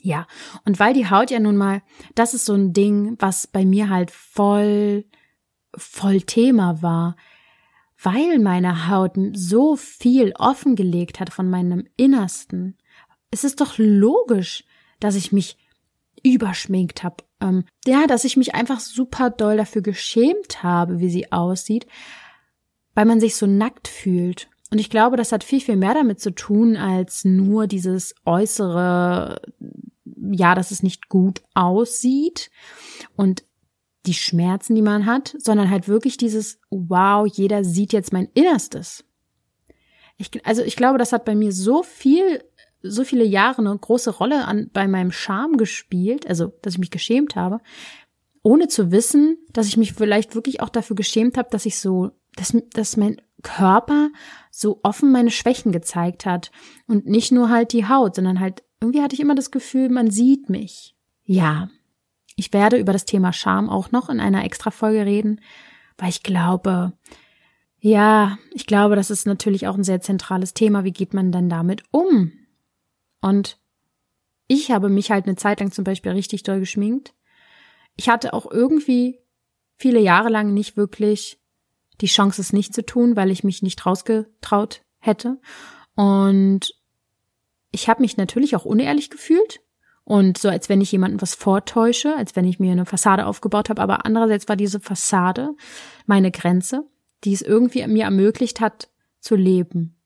Ja, 0.00 0.26
und 0.64 0.80
weil 0.80 0.94
die 0.94 1.10
Haut 1.10 1.30
ja 1.30 1.40
nun 1.40 1.56
mal, 1.56 1.82
das 2.14 2.32
ist 2.32 2.46
so 2.46 2.54
ein 2.54 2.72
Ding, 2.72 3.16
was 3.18 3.46
bei 3.46 3.66
mir 3.66 3.90
halt 3.90 4.10
voll, 4.10 5.04
voll 5.76 6.22
Thema 6.22 6.80
war 6.80 7.16
weil 8.04 8.38
meine 8.38 8.88
Haut 8.88 9.12
so 9.32 9.76
viel 9.76 10.32
offengelegt 10.38 11.20
hat 11.20 11.32
von 11.32 11.48
meinem 11.48 11.86
Innersten, 11.96 12.76
ist 13.30 13.44
es 13.44 13.56
doch 13.56 13.74
logisch, 13.78 14.64
dass 15.00 15.16
ich 15.16 15.32
mich 15.32 15.56
überschminkt 16.22 17.02
habe. 17.02 17.24
Ähm, 17.40 17.64
ja, 17.84 18.06
dass 18.06 18.24
ich 18.24 18.36
mich 18.36 18.54
einfach 18.54 18.80
super 18.80 19.30
doll 19.30 19.56
dafür 19.56 19.82
geschämt 19.82 20.62
habe, 20.62 21.00
wie 21.00 21.10
sie 21.10 21.32
aussieht, 21.32 21.86
weil 22.94 23.04
man 23.04 23.20
sich 23.20 23.36
so 23.36 23.46
nackt 23.46 23.88
fühlt. 23.88 24.48
Und 24.70 24.78
ich 24.78 24.90
glaube, 24.90 25.16
das 25.16 25.32
hat 25.32 25.44
viel, 25.44 25.60
viel 25.60 25.76
mehr 25.76 25.94
damit 25.94 26.20
zu 26.20 26.30
tun, 26.30 26.76
als 26.76 27.24
nur 27.24 27.66
dieses 27.66 28.14
äußere, 28.24 29.40
ja, 30.30 30.54
dass 30.54 30.70
es 30.70 30.82
nicht 30.82 31.08
gut 31.08 31.42
aussieht. 31.54 32.50
Und 33.16 33.44
die 34.06 34.14
Schmerzen, 34.14 34.74
die 34.74 34.82
man 34.82 35.06
hat, 35.06 35.34
sondern 35.38 35.70
halt 35.70 35.88
wirklich 35.88 36.16
dieses, 36.16 36.58
wow, 36.70 37.26
jeder 37.26 37.64
sieht 37.64 37.92
jetzt 37.92 38.12
mein 38.12 38.28
Innerstes. 38.34 39.04
Ich, 40.16 40.30
also 40.46 40.62
ich 40.62 40.76
glaube, 40.76 40.98
das 40.98 41.12
hat 41.12 41.24
bei 41.24 41.34
mir 41.34 41.52
so 41.52 41.82
viel, 41.82 42.44
so 42.82 43.04
viele 43.04 43.24
Jahre 43.24 43.58
eine 43.58 43.76
große 43.76 44.10
Rolle 44.10 44.44
an, 44.44 44.70
bei 44.72 44.86
meinem 44.86 45.10
Charme 45.10 45.56
gespielt, 45.56 46.26
also 46.26 46.52
dass 46.62 46.74
ich 46.74 46.78
mich 46.78 46.90
geschämt 46.90 47.34
habe, 47.34 47.60
ohne 48.42 48.68
zu 48.68 48.92
wissen, 48.92 49.38
dass 49.52 49.66
ich 49.66 49.76
mich 49.76 49.94
vielleicht 49.94 50.34
wirklich 50.34 50.60
auch 50.60 50.68
dafür 50.68 50.96
geschämt 50.96 51.38
habe, 51.38 51.48
dass 51.50 51.66
ich 51.66 51.78
so, 51.78 52.10
dass, 52.36 52.54
dass 52.74 52.96
mein 52.96 53.20
Körper 53.42 54.10
so 54.50 54.80
offen 54.82 55.10
meine 55.12 55.30
Schwächen 55.30 55.72
gezeigt 55.72 56.26
hat 56.26 56.50
und 56.86 57.06
nicht 57.06 57.32
nur 57.32 57.48
halt 57.48 57.72
die 57.72 57.88
Haut, 57.88 58.14
sondern 58.16 58.40
halt 58.40 58.62
irgendwie 58.80 59.02
hatte 59.02 59.14
ich 59.14 59.20
immer 59.20 59.34
das 59.34 59.50
Gefühl, 59.50 59.88
man 59.88 60.10
sieht 60.10 60.50
mich. 60.50 60.94
Ja, 61.24 61.70
ich 62.36 62.52
werde 62.52 62.78
über 62.78 62.92
das 62.92 63.04
Thema 63.04 63.32
Scham 63.32 63.70
auch 63.70 63.92
noch 63.92 64.08
in 64.08 64.20
einer 64.20 64.44
Extra-Folge 64.44 65.06
reden, 65.06 65.40
weil 65.98 66.08
ich 66.08 66.22
glaube, 66.22 66.92
ja, 67.78 68.38
ich 68.52 68.66
glaube, 68.66 68.96
das 68.96 69.10
ist 69.10 69.26
natürlich 69.26 69.66
auch 69.66 69.76
ein 69.76 69.84
sehr 69.84 70.00
zentrales 70.00 70.54
Thema. 70.54 70.84
Wie 70.84 70.92
geht 70.92 71.14
man 71.14 71.32
denn 71.32 71.48
damit 71.48 71.82
um? 71.90 72.32
Und 73.20 73.58
ich 74.48 74.70
habe 74.70 74.88
mich 74.88 75.10
halt 75.10 75.26
eine 75.26 75.36
Zeit 75.36 75.60
lang 75.60 75.70
zum 75.70 75.84
Beispiel 75.84 76.12
richtig 76.12 76.42
doll 76.42 76.60
geschminkt. 76.60 77.14
Ich 77.96 78.08
hatte 78.08 78.32
auch 78.32 78.50
irgendwie 78.50 79.20
viele 79.76 80.00
Jahre 80.00 80.28
lang 80.28 80.52
nicht 80.52 80.76
wirklich 80.76 81.40
die 82.00 82.06
Chance, 82.06 82.40
es 82.40 82.52
nicht 82.52 82.74
zu 82.74 82.84
tun, 82.84 83.16
weil 83.16 83.30
ich 83.30 83.44
mich 83.44 83.62
nicht 83.62 83.84
rausgetraut 83.86 84.82
hätte. 84.98 85.40
Und 85.94 86.74
ich 87.70 87.88
habe 87.88 88.02
mich 88.02 88.16
natürlich 88.16 88.56
auch 88.56 88.64
unehrlich 88.64 89.10
gefühlt, 89.10 89.60
und 90.04 90.36
so, 90.36 90.48
als 90.48 90.68
wenn 90.68 90.80
ich 90.80 90.92
jemandem 90.92 91.22
was 91.22 91.34
vortäusche, 91.34 92.14
als 92.14 92.36
wenn 92.36 92.44
ich 92.44 92.60
mir 92.60 92.72
eine 92.72 92.84
Fassade 92.84 93.26
aufgebaut 93.26 93.70
habe. 93.70 93.80
Aber 93.80 94.04
andererseits 94.04 94.48
war 94.48 94.56
diese 94.56 94.80
Fassade 94.80 95.54
meine 96.06 96.30
Grenze, 96.30 96.84
die 97.24 97.32
es 97.32 97.42
irgendwie 97.42 97.86
mir 97.86 98.04
ermöglicht 98.04 98.60
hat, 98.60 98.90
zu 99.20 99.34
leben. 99.34 99.96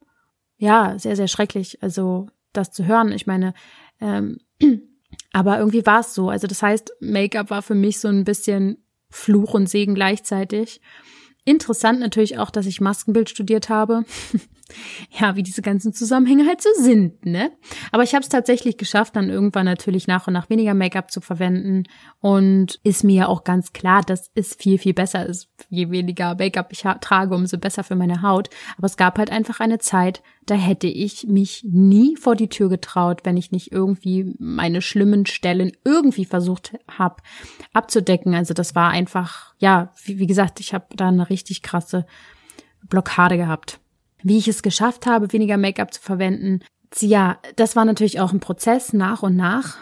Ja, 0.56 0.98
sehr, 0.98 1.16
sehr 1.16 1.28
schrecklich, 1.28 1.82
also 1.82 2.28
das 2.52 2.70
zu 2.70 2.86
hören. 2.86 3.12
Ich 3.12 3.26
meine, 3.26 3.54
ähm, 4.00 4.38
aber 5.32 5.58
irgendwie 5.58 5.84
war 5.84 6.00
es 6.00 6.14
so. 6.14 6.30
Also 6.30 6.46
das 6.46 6.62
heißt, 6.62 6.92
Make-up 7.00 7.50
war 7.50 7.62
für 7.62 7.74
mich 7.74 7.98
so 7.98 8.08
ein 8.08 8.24
bisschen 8.24 8.84
Fluch 9.10 9.54
und 9.54 9.68
Segen 9.68 9.94
gleichzeitig. 9.94 10.80
Interessant 11.48 11.98
natürlich 11.98 12.36
auch, 12.36 12.50
dass 12.50 12.66
ich 12.66 12.82
Maskenbild 12.82 13.30
studiert 13.30 13.70
habe. 13.70 14.04
ja, 15.18 15.34
wie 15.34 15.42
diese 15.42 15.62
ganzen 15.62 15.94
Zusammenhänge 15.94 16.46
halt 16.46 16.60
so 16.60 16.68
sind, 16.76 17.24
ne? 17.24 17.52
Aber 17.90 18.02
ich 18.02 18.14
habe 18.14 18.22
es 18.22 18.28
tatsächlich 18.28 18.76
geschafft, 18.76 19.16
dann 19.16 19.30
irgendwann 19.30 19.64
natürlich 19.64 20.06
nach 20.06 20.26
und 20.26 20.34
nach 20.34 20.50
weniger 20.50 20.74
Make-up 20.74 21.10
zu 21.10 21.22
verwenden 21.22 21.84
und 22.20 22.78
ist 22.84 23.02
mir 23.02 23.14
ja 23.14 23.28
auch 23.28 23.44
ganz 23.44 23.72
klar, 23.72 24.02
dass 24.02 24.30
es 24.34 24.56
viel, 24.56 24.76
viel 24.76 24.92
besser 24.92 25.24
ist. 25.24 25.48
Je 25.70 25.90
weniger 25.90 26.34
Make-up 26.34 26.70
ich 26.70 26.84
trage, 27.00 27.34
umso 27.34 27.56
besser 27.56 27.82
für 27.82 27.96
meine 27.96 28.20
Haut. 28.20 28.50
Aber 28.76 28.84
es 28.84 28.98
gab 28.98 29.16
halt 29.16 29.30
einfach 29.30 29.60
eine 29.60 29.78
Zeit, 29.78 30.22
da 30.50 30.54
hätte 30.54 30.86
ich 30.86 31.26
mich 31.26 31.64
nie 31.68 32.16
vor 32.16 32.36
die 32.36 32.48
Tür 32.48 32.68
getraut, 32.68 33.20
wenn 33.24 33.36
ich 33.36 33.52
nicht 33.52 33.72
irgendwie 33.72 34.34
meine 34.38 34.82
schlimmen 34.82 35.26
Stellen 35.26 35.72
irgendwie 35.84 36.24
versucht 36.24 36.74
habe 36.88 37.16
abzudecken. 37.72 38.34
Also 38.34 38.54
das 38.54 38.74
war 38.74 38.90
einfach, 38.90 39.54
ja, 39.58 39.92
wie, 40.04 40.18
wie 40.18 40.26
gesagt, 40.26 40.60
ich 40.60 40.74
habe 40.74 40.86
da 40.94 41.08
eine 41.08 41.30
richtig 41.30 41.62
krasse 41.62 42.06
Blockade 42.88 43.36
gehabt 43.36 43.80
wie 44.22 44.38
ich 44.38 44.48
es 44.48 44.62
geschafft 44.62 45.06
habe, 45.06 45.32
weniger 45.32 45.56
Make-up 45.56 45.92
zu 45.92 46.00
verwenden. 46.00 46.60
Ja, 47.00 47.38
das 47.56 47.76
war 47.76 47.84
natürlich 47.84 48.20
auch 48.20 48.32
ein 48.32 48.40
Prozess 48.40 48.92
nach 48.92 49.22
und 49.22 49.36
nach. 49.36 49.76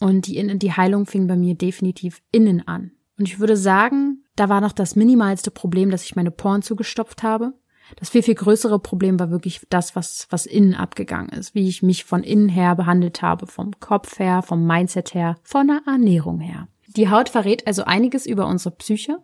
Und 0.00 0.26
die, 0.26 0.58
die 0.58 0.72
Heilung 0.72 1.06
fing 1.06 1.26
bei 1.26 1.36
mir 1.36 1.54
definitiv 1.54 2.22
innen 2.30 2.66
an. 2.68 2.92
Und 3.18 3.26
ich 3.26 3.38
würde 3.38 3.56
sagen, 3.56 4.24
da 4.36 4.48
war 4.48 4.60
noch 4.60 4.72
das 4.72 4.94
minimalste 4.94 5.50
Problem, 5.50 5.90
dass 5.90 6.04
ich 6.04 6.16
meine 6.16 6.30
Poren 6.30 6.62
zugestopft 6.62 7.22
habe. 7.22 7.54
Das 7.94 8.10
viel, 8.10 8.22
viel 8.22 8.34
größere 8.34 8.80
Problem 8.80 9.18
war 9.20 9.30
wirklich 9.30 9.60
das, 9.70 9.94
was, 9.94 10.26
was 10.30 10.46
innen 10.46 10.74
abgegangen 10.74 11.28
ist, 11.30 11.54
wie 11.54 11.68
ich 11.68 11.82
mich 11.82 12.04
von 12.04 12.22
innen 12.22 12.48
her 12.48 12.74
behandelt 12.74 13.22
habe, 13.22 13.46
vom 13.46 13.78
Kopf 13.78 14.18
her, 14.18 14.42
vom 14.42 14.66
Mindset 14.66 15.14
her, 15.14 15.36
von 15.42 15.68
der 15.68 15.82
Ernährung 15.86 16.40
her. 16.40 16.68
Die 16.96 17.10
Haut 17.10 17.28
verrät 17.28 17.66
also 17.66 17.84
einiges 17.84 18.26
über 18.26 18.46
unsere 18.46 18.74
Psyche. 18.74 19.18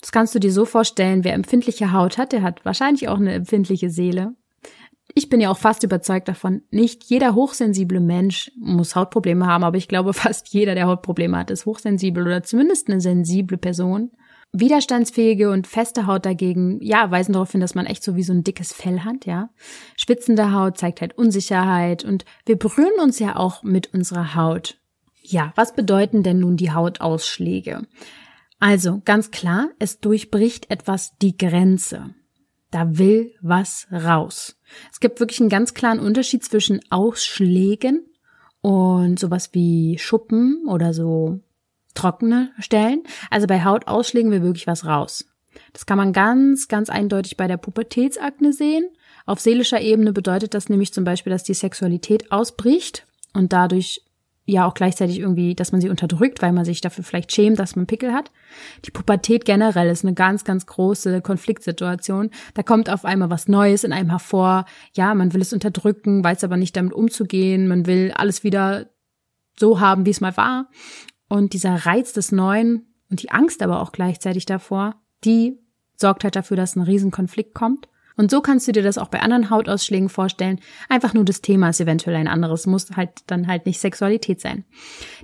Das 0.00 0.12
kannst 0.12 0.34
du 0.34 0.38
dir 0.38 0.52
so 0.52 0.64
vorstellen, 0.64 1.24
wer 1.24 1.34
empfindliche 1.34 1.92
Haut 1.92 2.18
hat, 2.18 2.32
der 2.32 2.42
hat 2.42 2.64
wahrscheinlich 2.64 3.08
auch 3.08 3.18
eine 3.18 3.34
empfindliche 3.34 3.90
Seele. 3.90 4.34
Ich 5.14 5.28
bin 5.28 5.40
ja 5.40 5.50
auch 5.50 5.58
fast 5.58 5.82
überzeugt 5.82 6.28
davon, 6.28 6.62
nicht 6.70 7.04
jeder 7.04 7.34
hochsensible 7.34 7.98
Mensch 7.98 8.52
muss 8.56 8.94
Hautprobleme 8.94 9.46
haben, 9.46 9.64
aber 9.64 9.76
ich 9.76 9.88
glaube, 9.88 10.12
fast 10.14 10.48
jeder, 10.48 10.74
der 10.74 10.86
Hautprobleme 10.86 11.36
hat, 11.36 11.50
ist 11.50 11.66
hochsensibel 11.66 12.22
oder 12.22 12.42
zumindest 12.42 12.88
eine 12.88 13.00
sensible 13.00 13.58
Person. 13.58 14.12
Widerstandsfähige 14.52 15.50
und 15.50 15.66
feste 15.66 16.06
Haut 16.06 16.26
dagegen, 16.26 16.80
ja, 16.82 17.10
weisen 17.10 17.34
darauf 17.34 17.52
hin, 17.52 17.60
dass 17.60 17.76
man 17.76 17.86
echt 17.86 18.02
so 18.02 18.16
wie 18.16 18.24
so 18.24 18.32
ein 18.32 18.42
dickes 18.42 18.72
Fell 18.72 19.00
hat, 19.00 19.24
ja. 19.24 19.50
Schwitzende 19.96 20.52
Haut 20.52 20.76
zeigt 20.76 21.00
halt 21.00 21.16
Unsicherheit 21.16 22.04
und 22.04 22.24
wir 22.46 22.58
berühren 22.58 23.00
uns 23.00 23.18
ja 23.20 23.36
auch 23.36 23.62
mit 23.62 23.94
unserer 23.94 24.34
Haut. 24.34 24.78
Ja, 25.22 25.52
was 25.54 25.74
bedeuten 25.74 26.22
denn 26.22 26.40
nun 26.40 26.56
die 26.56 26.72
Hautausschläge? 26.72 27.86
Also, 28.58 29.00
ganz 29.04 29.30
klar, 29.30 29.68
es 29.78 30.00
durchbricht 30.00 30.70
etwas 30.70 31.16
die 31.18 31.36
Grenze. 31.36 32.14
Da 32.70 32.98
will 32.98 33.32
was 33.40 33.86
raus. 33.90 34.58
Es 34.92 35.00
gibt 35.00 35.20
wirklich 35.20 35.40
einen 35.40 35.48
ganz 35.48 35.74
klaren 35.74 35.98
Unterschied 36.00 36.44
zwischen 36.44 36.80
Ausschlägen 36.90 38.04
und 38.60 39.18
sowas 39.18 39.50
wie 39.52 39.98
Schuppen 39.98 40.64
oder 40.66 40.92
so 40.92 41.40
trockene 41.94 42.50
Stellen. 42.58 43.02
Also 43.30 43.46
bei 43.46 43.64
Hautausschlägen 43.64 44.30
will 44.30 44.42
wirklich 44.42 44.66
was 44.66 44.84
raus. 44.84 45.26
Das 45.72 45.86
kann 45.86 45.98
man 45.98 46.12
ganz, 46.12 46.68
ganz 46.68 46.90
eindeutig 46.90 47.36
bei 47.36 47.48
der 47.48 47.56
Pubertätsakne 47.56 48.52
sehen. 48.52 48.84
Auf 49.26 49.40
seelischer 49.40 49.80
Ebene 49.80 50.12
bedeutet 50.12 50.54
das 50.54 50.68
nämlich 50.68 50.92
zum 50.92 51.04
Beispiel, 51.04 51.32
dass 51.32 51.44
die 51.44 51.54
Sexualität 51.54 52.32
ausbricht 52.32 53.06
und 53.34 53.52
dadurch 53.52 54.02
ja 54.46 54.66
auch 54.66 54.74
gleichzeitig 54.74 55.20
irgendwie, 55.20 55.54
dass 55.54 55.72
man 55.72 55.80
sie 55.80 55.88
unterdrückt, 55.88 56.42
weil 56.42 56.52
man 56.52 56.64
sich 56.64 56.80
dafür 56.80 57.04
vielleicht 57.04 57.32
schämt, 57.32 57.58
dass 57.58 57.76
man 57.76 57.86
Pickel 57.86 58.12
hat. 58.12 58.30
Die 58.84 58.90
Pubertät 58.90 59.44
generell 59.44 59.88
ist 59.88 60.04
eine 60.04 60.14
ganz, 60.14 60.44
ganz 60.44 60.66
große 60.66 61.20
Konfliktsituation. 61.20 62.30
Da 62.54 62.62
kommt 62.62 62.90
auf 62.90 63.04
einmal 63.04 63.30
was 63.30 63.48
Neues 63.48 63.84
in 63.84 63.92
einem 63.92 64.10
hervor. 64.10 64.64
Ja, 64.92 65.14
man 65.14 65.32
will 65.32 65.42
es 65.42 65.52
unterdrücken, 65.52 66.24
weiß 66.24 66.42
aber 66.44 66.56
nicht 66.56 66.76
damit 66.76 66.92
umzugehen. 66.92 67.68
Man 67.68 67.86
will 67.86 68.12
alles 68.14 68.42
wieder 68.42 68.86
so 69.58 69.78
haben, 69.78 70.06
wie 70.06 70.10
es 70.10 70.20
mal 70.20 70.36
war. 70.36 70.68
Und 71.30 71.52
dieser 71.52 71.86
Reiz 71.86 72.12
des 72.12 72.32
Neuen 72.32 72.86
und 73.08 73.22
die 73.22 73.30
Angst 73.30 73.62
aber 73.62 73.80
auch 73.80 73.92
gleichzeitig 73.92 74.46
davor, 74.46 74.96
die 75.24 75.58
sorgt 75.96 76.24
halt 76.24 76.34
dafür, 76.34 76.56
dass 76.56 76.74
ein 76.74 76.82
Riesenkonflikt 76.82 77.54
kommt. 77.54 77.88
Und 78.16 78.32
so 78.32 78.40
kannst 78.40 78.66
du 78.66 78.72
dir 78.72 78.82
das 78.82 78.98
auch 78.98 79.08
bei 79.08 79.20
anderen 79.20 79.48
Hautausschlägen 79.48 80.08
vorstellen. 80.08 80.60
Einfach 80.88 81.14
nur 81.14 81.24
das 81.24 81.40
Thema 81.40 81.70
ist 81.70 81.80
eventuell 81.80 82.16
ein 82.16 82.26
anderes, 82.26 82.66
muss 82.66 82.90
halt 82.96 83.10
dann 83.28 83.46
halt 83.46 83.64
nicht 83.64 83.78
Sexualität 83.78 84.40
sein. 84.40 84.64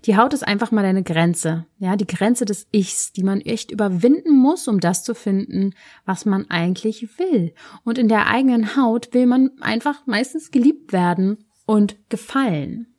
Die 0.04 0.16
Haut 0.16 0.32
ist 0.32 0.46
einfach 0.46 0.70
mal 0.70 0.82
deine 0.82 1.02
Grenze. 1.02 1.66
Ja, 1.78 1.96
die 1.96 2.06
Grenze 2.06 2.44
des 2.44 2.68
Ichs, 2.70 3.12
die 3.12 3.24
man 3.24 3.40
echt 3.40 3.72
überwinden 3.72 4.38
muss, 4.38 4.68
um 4.68 4.78
das 4.78 5.02
zu 5.02 5.14
finden, 5.14 5.74
was 6.04 6.24
man 6.24 6.48
eigentlich 6.50 7.18
will. 7.18 7.52
Und 7.82 7.98
in 7.98 8.08
der 8.08 8.28
eigenen 8.28 8.76
Haut 8.76 9.12
will 9.12 9.26
man 9.26 9.50
einfach 9.60 10.06
meistens 10.06 10.52
geliebt 10.52 10.92
werden 10.92 11.44
und 11.66 11.96
gefallen. 12.08 12.95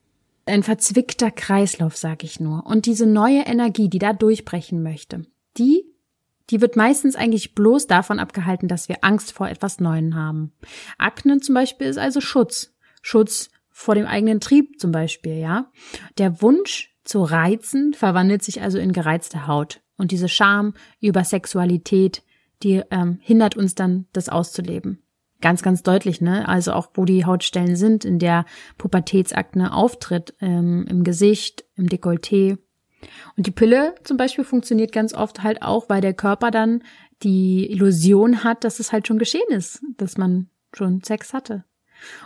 Ein 0.48 0.64
verzwickter 0.64 1.30
Kreislauf, 1.30 1.98
sag 1.98 2.24
ich 2.24 2.40
nur. 2.40 2.66
Und 2.66 2.86
diese 2.86 3.06
neue 3.06 3.42
Energie, 3.42 3.90
die 3.90 4.00
da 4.00 4.14
durchbrechen 4.14 4.82
möchte, 4.82 5.26
die 5.58 5.86
die 6.50 6.62
wird 6.62 6.76
meistens 6.76 7.16
eigentlich 7.16 7.56
bloß 7.56 7.88
davon 7.88 8.20
abgehalten, 8.20 8.68
dass 8.68 8.88
wir 8.88 9.04
Angst 9.04 9.34
vor 9.34 9.50
etwas 9.50 9.80
Neuem 9.80 10.16
haben. 10.16 10.54
Akne 10.98 11.40
zum 11.40 11.56
Beispiel 11.56 11.88
ist 11.88 11.98
also 11.98 12.22
Schutz. 12.22 12.74
Schutz 13.02 13.50
vor 13.70 13.96
dem 13.96 14.06
eigenen 14.06 14.40
Trieb 14.40 14.80
zum 14.80 14.92
Beispiel, 14.92 15.38
ja. 15.38 15.72
Der 16.18 16.42
Wunsch 16.42 16.96
zu 17.04 17.22
reizen 17.22 17.94
verwandelt 17.94 18.44
sich 18.44 18.62
also 18.62 18.80
in 18.80 18.94
gereizte 18.94 19.48
Haut. 19.48 19.82
Und 19.98 20.12
diese 20.12 20.30
Scham 20.30 20.74
über 21.00 21.24
Sexualität, 21.24 22.24
die 22.64 22.82
ähm, 22.92 23.20
hindert 23.22 23.58
uns 23.58 23.76
dann, 23.76 24.08
das 24.14 24.30
auszuleben. 24.30 25.04
Ganz, 25.42 25.62
ganz 25.62 25.84
deutlich, 25.84 26.22
ne? 26.22 26.48
Also 26.48 26.74
auch, 26.74 26.90
wo 26.96 27.06
die 27.06 27.26
Hautstellen 27.26 27.76
sind, 27.76 28.06
in 28.06 28.20
der 28.20 28.46
Pubertätsakne 28.78 29.74
auftritt, 29.74 30.34
ähm, 30.42 30.86
im 30.90 31.04
Gesicht, 31.04 31.66
im 31.76 31.88
Dekolleté, 31.88 32.58
und 33.36 33.46
die 33.46 33.52
Pille 33.52 33.96
zum 34.04 34.18
Beispiel 34.18 34.44
funktioniert 34.44 34.92
ganz 34.92 35.14
oft 35.14 35.44
halt 35.44 35.62
auch, 35.62 35.90
weil 35.90 36.02
der 36.02 36.14
Körper 36.14 36.52
dann 36.52 36.84
die 37.24 37.70
Illusion 37.72 38.44
hat, 38.44 38.64
dass 38.64 38.80
es 38.80 38.92
halt 38.92 39.08
schon 39.08 39.20
geschehen 39.20 39.50
ist, 39.50 39.82
dass 39.98 40.18
man 40.18 40.50
schon 40.74 41.04
Sex 41.04 41.34
hatte. 41.34 41.64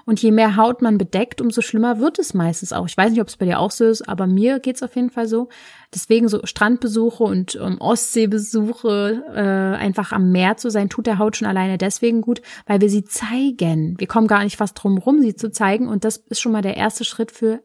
Und 0.05 0.21
je 0.21 0.31
mehr 0.31 0.55
Haut 0.55 0.81
man 0.81 0.97
bedeckt, 0.97 1.41
umso 1.41 1.61
schlimmer 1.61 1.99
wird 1.99 2.19
es 2.19 2.33
meistens 2.33 2.73
auch. 2.73 2.87
Ich 2.87 2.97
weiß 2.97 3.11
nicht, 3.11 3.21
ob 3.21 3.27
es 3.27 3.37
bei 3.37 3.45
dir 3.45 3.59
auch 3.59 3.71
so 3.71 3.85
ist, 3.85 4.07
aber 4.07 4.27
mir 4.27 4.59
geht's 4.59 4.83
auf 4.83 4.95
jeden 4.95 5.09
Fall 5.09 5.27
so. 5.27 5.49
Deswegen 5.93 6.27
so 6.27 6.41
Strandbesuche 6.43 7.23
und 7.23 7.59
ähm, 7.61 7.77
Ostseebesuche, 7.79 9.23
äh, 9.33 9.77
einfach 9.77 10.11
am 10.11 10.31
Meer 10.31 10.57
zu 10.57 10.69
sein, 10.69 10.89
tut 10.89 11.07
der 11.07 11.17
Haut 11.17 11.37
schon 11.37 11.47
alleine 11.47 11.77
deswegen 11.77 12.21
gut, 12.21 12.41
weil 12.65 12.81
wir 12.81 12.89
sie 12.89 13.03
zeigen. 13.03 13.95
Wir 13.99 14.07
kommen 14.07 14.27
gar 14.27 14.43
nicht 14.43 14.57
fast 14.57 14.81
drum 14.81 14.97
rum, 14.97 15.21
sie 15.21 15.35
zu 15.35 15.51
zeigen. 15.51 15.87
Und 15.87 16.03
das 16.03 16.17
ist 16.17 16.41
schon 16.41 16.51
mal 16.51 16.61
der 16.61 16.77
erste 16.77 17.05
Schritt 17.05 17.31
für 17.31 17.61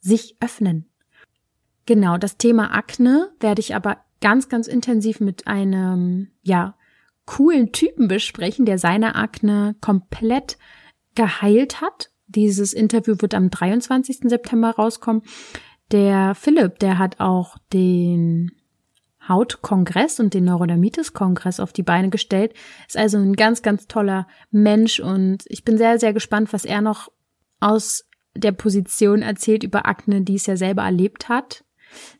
sich 0.00 0.36
öffnen. 0.40 0.88
Genau, 1.86 2.18
das 2.18 2.36
Thema 2.36 2.74
Akne 2.74 3.30
werde 3.40 3.60
ich 3.60 3.74
aber 3.74 3.98
ganz, 4.20 4.48
ganz 4.48 4.66
intensiv 4.66 5.20
mit 5.20 5.46
einem, 5.46 6.28
ja, 6.42 6.76
coolen 7.24 7.72
Typen 7.72 8.08
besprechen, 8.08 8.64
der 8.64 8.78
seine 8.78 9.14
Akne 9.14 9.76
komplett 9.80 10.56
geheilt 11.18 11.80
hat. 11.80 12.10
Dieses 12.28 12.72
Interview 12.72 13.16
wird 13.18 13.34
am 13.34 13.50
23. 13.50 14.20
September 14.30 14.70
rauskommen. 14.70 15.22
Der 15.90 16.36
Philipp, 16.36 16.78
der 16.78 16.98
hat 16.98 17.18
auch 17.18 17.56
den 17.72 18.52
Hautkongress 19.28 20.20
und 20.20 20.32
den 20.32 20.44
Neurodermitis-Kongress 20.44 21.58
auf 21.58 21.72
die 21.72 21.82
Beine 21.82 22.08
gestellt. 22.08 22.54
Ist 22.86 22.96
also 22.96 23.18
ein 23.18 23.34
ganz, 23.34 23.62
ganz 23.62 23.88
toller 23.88 24.28
Mensch 24.52 25.00
und 25.00 25.42
ich 25.48 25.64
bin 25.64 25.76
sehr, 25.76 25.98
sehr 25.98 26.12
gespannt, 26.12 26.52
was 26.52 26.64
er 26.64 26.82
noch 26.82 27.10
aus 27.58 28.04
der 28.36 28.52
Position 28.52 29.22
erzählt 29.22 29.64
über 29.64 29.86
Akne, 29.86 30.20
die 30.22 30.36
es 30.36 30.46
ja 30.46 30.56
selber 30.56 30.82
erlebt 30.82 31.28
hat. 31.28 31.64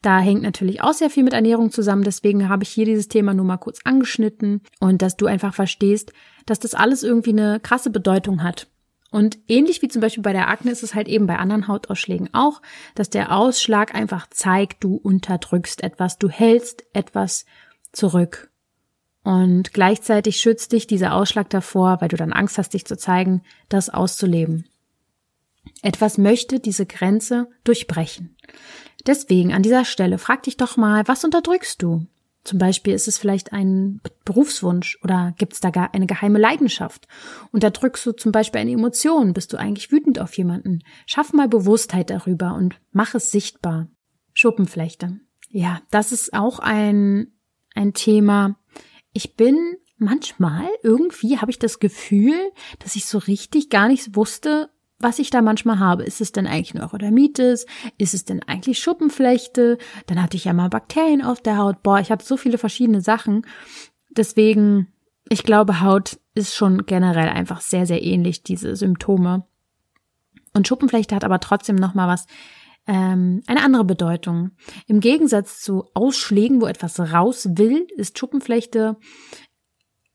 Da 0.03 0.19
hängt 0.19 0.43
natürlich 0.43 0.81
auch 0.81 0.95
sehr 0.95 1.11
viel 1.11 1.23
mit 1.23 1.35
Ernährung 1.35 1.71
zusammen. 1.71 2.03
Deswegen 2.03 2.49
habe 2.49 2.65
ich 2.65 2.71
hier 2.71 2.87
dieses 2.87 3.07
Thema 3.07 3.33
nur 3.33 3.45
mal 3.45 3.59
kurz 3.59 3.79
angeschnitten 3.85 4.63
und 4.81 5.03
dass 5.03 5.17
du 5.17 5.27
einfach 5.27 5.55
verstehst, 5.55 6.13
dass 6.47 6.59
das 6.59 6.75
alles 6.75 7.05
irgendwie 7.05 7.31
eine 7.31 7.61
krasse 7.61 7.91
Bedeutung 7.91 8.43
hat. 8.43 8.67
Und 9.11 9.39
ähnlich 9.49 9.81
wie 9.81 9.89
zum 9.89 10.03
Beispiel 10.03 10.23
bei 10.23 10.33
der 10.33 10.49
Akne 10.49 10.71
ist 10.71 10.83
es 10.83 10.95
halt 10.95 11.09
eben 11.09 11.27
bei 11.27 11.37
anderen 11.37 11.67
Hautausschlägen 11.67 12.31
auch, 12.35 12.61
dass 12.95 13.09
der 13.09 13.35
Ausschlag 13.35 13.95
einfach 13.95 14.29
zeigt, 14.29 14.85
du 14.85 14.97
unterdrückst 14.97 15.83
etwas, 15.83 16.19
du 16.19 16.29
hältst 16.29 16.85
etwas 16.93 17.47
zurück. 17.93 18.51
Und 19.25 19.73
gleichzeitig 19.73 20.41
schützt 20.41 20.73
dich 20.73 20.87
dieser 20.87 21.15
Ausschlag 21.15 21.51
davor, 21.51 22.01
weil 22.01 22.09
du 22.09 22.17
dann 22.17 22.33
Angst 22.33 22.59
hast, 22.59 22.75
dich 22.75 22.85
zu 22.85 22.97
zeigen, 22.97 23.43
das 23.69 23.91
auszuleben. 23.91 24.69
Etwas 25.83 26.19
möchte 26.19 26.61
diese 26.61 26.87
Grenze 26.87 27.49
durchbrechen. 27.65 28.37
Deswegen 29.07 29.53
an 29.53 29.63
dieser 29.63 29.85
Stelle 29.85 30.19
frag 30.19 30.43
dich 30.43 30.57
doch 30.57 30.77
mal, 30.77 31.07
was 31.09 31.25
unterdrückst 31.25 31.83
du? 31.83 32.07
Zum 32.49 32.59
Beispiel 32.59 32.95
ist 32.95 33.09
es 33.09 33.19
vielleicht 33.19 33.53
ein 33.53 34.01
Berufswunsch 34.25 34.99
oder 35.03 35.35
gibt 35.37 35.53
es 35.53 35.61
da 35.61 35.69
gar 35.69 35.93
eine 35.93 36.07
geheime 36.07 36.39
Leidenschaft? 36.39 37.07
Unterdrückst 37.53 38.07
du 38.07 38.13
zum 38.13 38.33
Beispiel 38.33 38.63
eine 38.63 38.73
Emotion? 38.73 39.35
Bist 39.35 39.53
du 39.53 39.59
eigentlich 39.59 39.93
wütend 39.93 40.19
auf 40.19 40.35
jemanden? 40.39 40.83
Schaff 41.05 41.35
mal 41.35 41.47
Bewusstheit 41.47 42.09
darüber 42.09 42.55
und 42.55 42.81
mach 42.91 43.15
es 43.15 43.31
sichtbar. 43.31 43.89
Schuppenflechte. 44.33 45.21
Ja, 45.51 45.83
das 45.91 46.11
ist 46.11 46.33
auch 46.33 46.59
ein, 46.59 47.35
ein 47.75 47.93
Thema. 47.93 48.59
Ich 49.13 49.37
bin 49.37 49.59
manchmal 49.99 50.71
irgendwie 50.83 51.37
habe 51.37 51.51
ich 51.51 51.59
das 51.59 51.81
Gefühl, 51.81 52.51
dass 52.79 52.97
ich 52.97 53.05
so 53.05 53.19
richtig 53.19 53.69
gar 53.69 53.89
nicht 53.89 54.17
wusste, 54.17 54.71
was 55.01 55.19
ich 55.19 55.31
da 55.31 55.43
manchmal 55.43 55.79
habe. 55.79 56.03
Ist 56.03 56.21
es 56.21 56.33
denn 56.33 56.47
eigentlich 56.47 56.75
Neurodermitis? 56.75 57.67
Ist 57.99 58.15
es 58.15 58.25
denn 58.25 58.43
eigentlich 58.43 58.79
Schuppenflechte? 58.79 59.79
Dann 60.07 60.21
hatte 60.23 60.37
ich 60.37 60.45
ja 60.45 60.53
mal 60.53 60.69
Bakterien 60.69 61.23
auf 61.23 61.41
der 61.41 61.57
Haut. 61.57 61.83
Boah, 61.83 62.01
ich 62.01 62.11
habe 62.11 62.23
so 62.23 62.37
viele 62.37 62.59
verschiedene 62.59 63.01
Sachen. 63.01 63.47
Deswegen, 64.11 64.89
ich 65.29 65.45
glaube, 65.45 65.81
Haut 65.81 66.19
ist 66.35 66.55
schon 66.55 66.87
generell 66.87 67.29
einfach 67.29 67.61
sehr, 67.61 67.87
sehr 67.87 68.03
ähnlich, 68.03 68.43
diese 68.43 68.75
Symptome. 68.75 69.47
Und 70.55 70.67
Schuppenflechte 70.67 71.15
hat 71.15 71.25
aber 71.25 71.41
trotzdem 71.41 71.77
nochmal 71.77 72.09
was, 72.09 72.27
ähm, 72.89 73.43
eine 73.47 73.63
andere 73.63 73.85
Bedeutung. 73.85 74.53
Im 74.87 75.01
Gegensatz 75.01 75.61
zu 75.61 75.85
Ausschlägen, 75.95 76.61
wo 76.61 76.67
etwas 76.67 76.99
raus 76.99 77.49
will, 77.53 77.87
ist 77.97 78.19
Schuppenflechte 78.19 78.97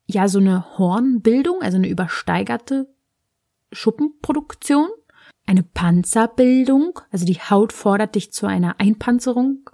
ja 0.06 0.28
so 0.28 0.40
eine 0.40 0.78
Hornbildung, 0.78 1.62
also 1.62 1.78
eine 1.78 1.88
übersteigerte 1.88 2.93
Schuppenproduktion, 3.74 4.88
eine 5.46 5.64
Panzerbildung, 5.64 7.00
also 7.12 7.26
die 7.26 7.40
Haut 7.40 7.74
fordert 7.74 8.16
dich 8.16 8.32
zu 8.32 8.46
einer 8.46 8.80
Einpanzerung 8.80 9.70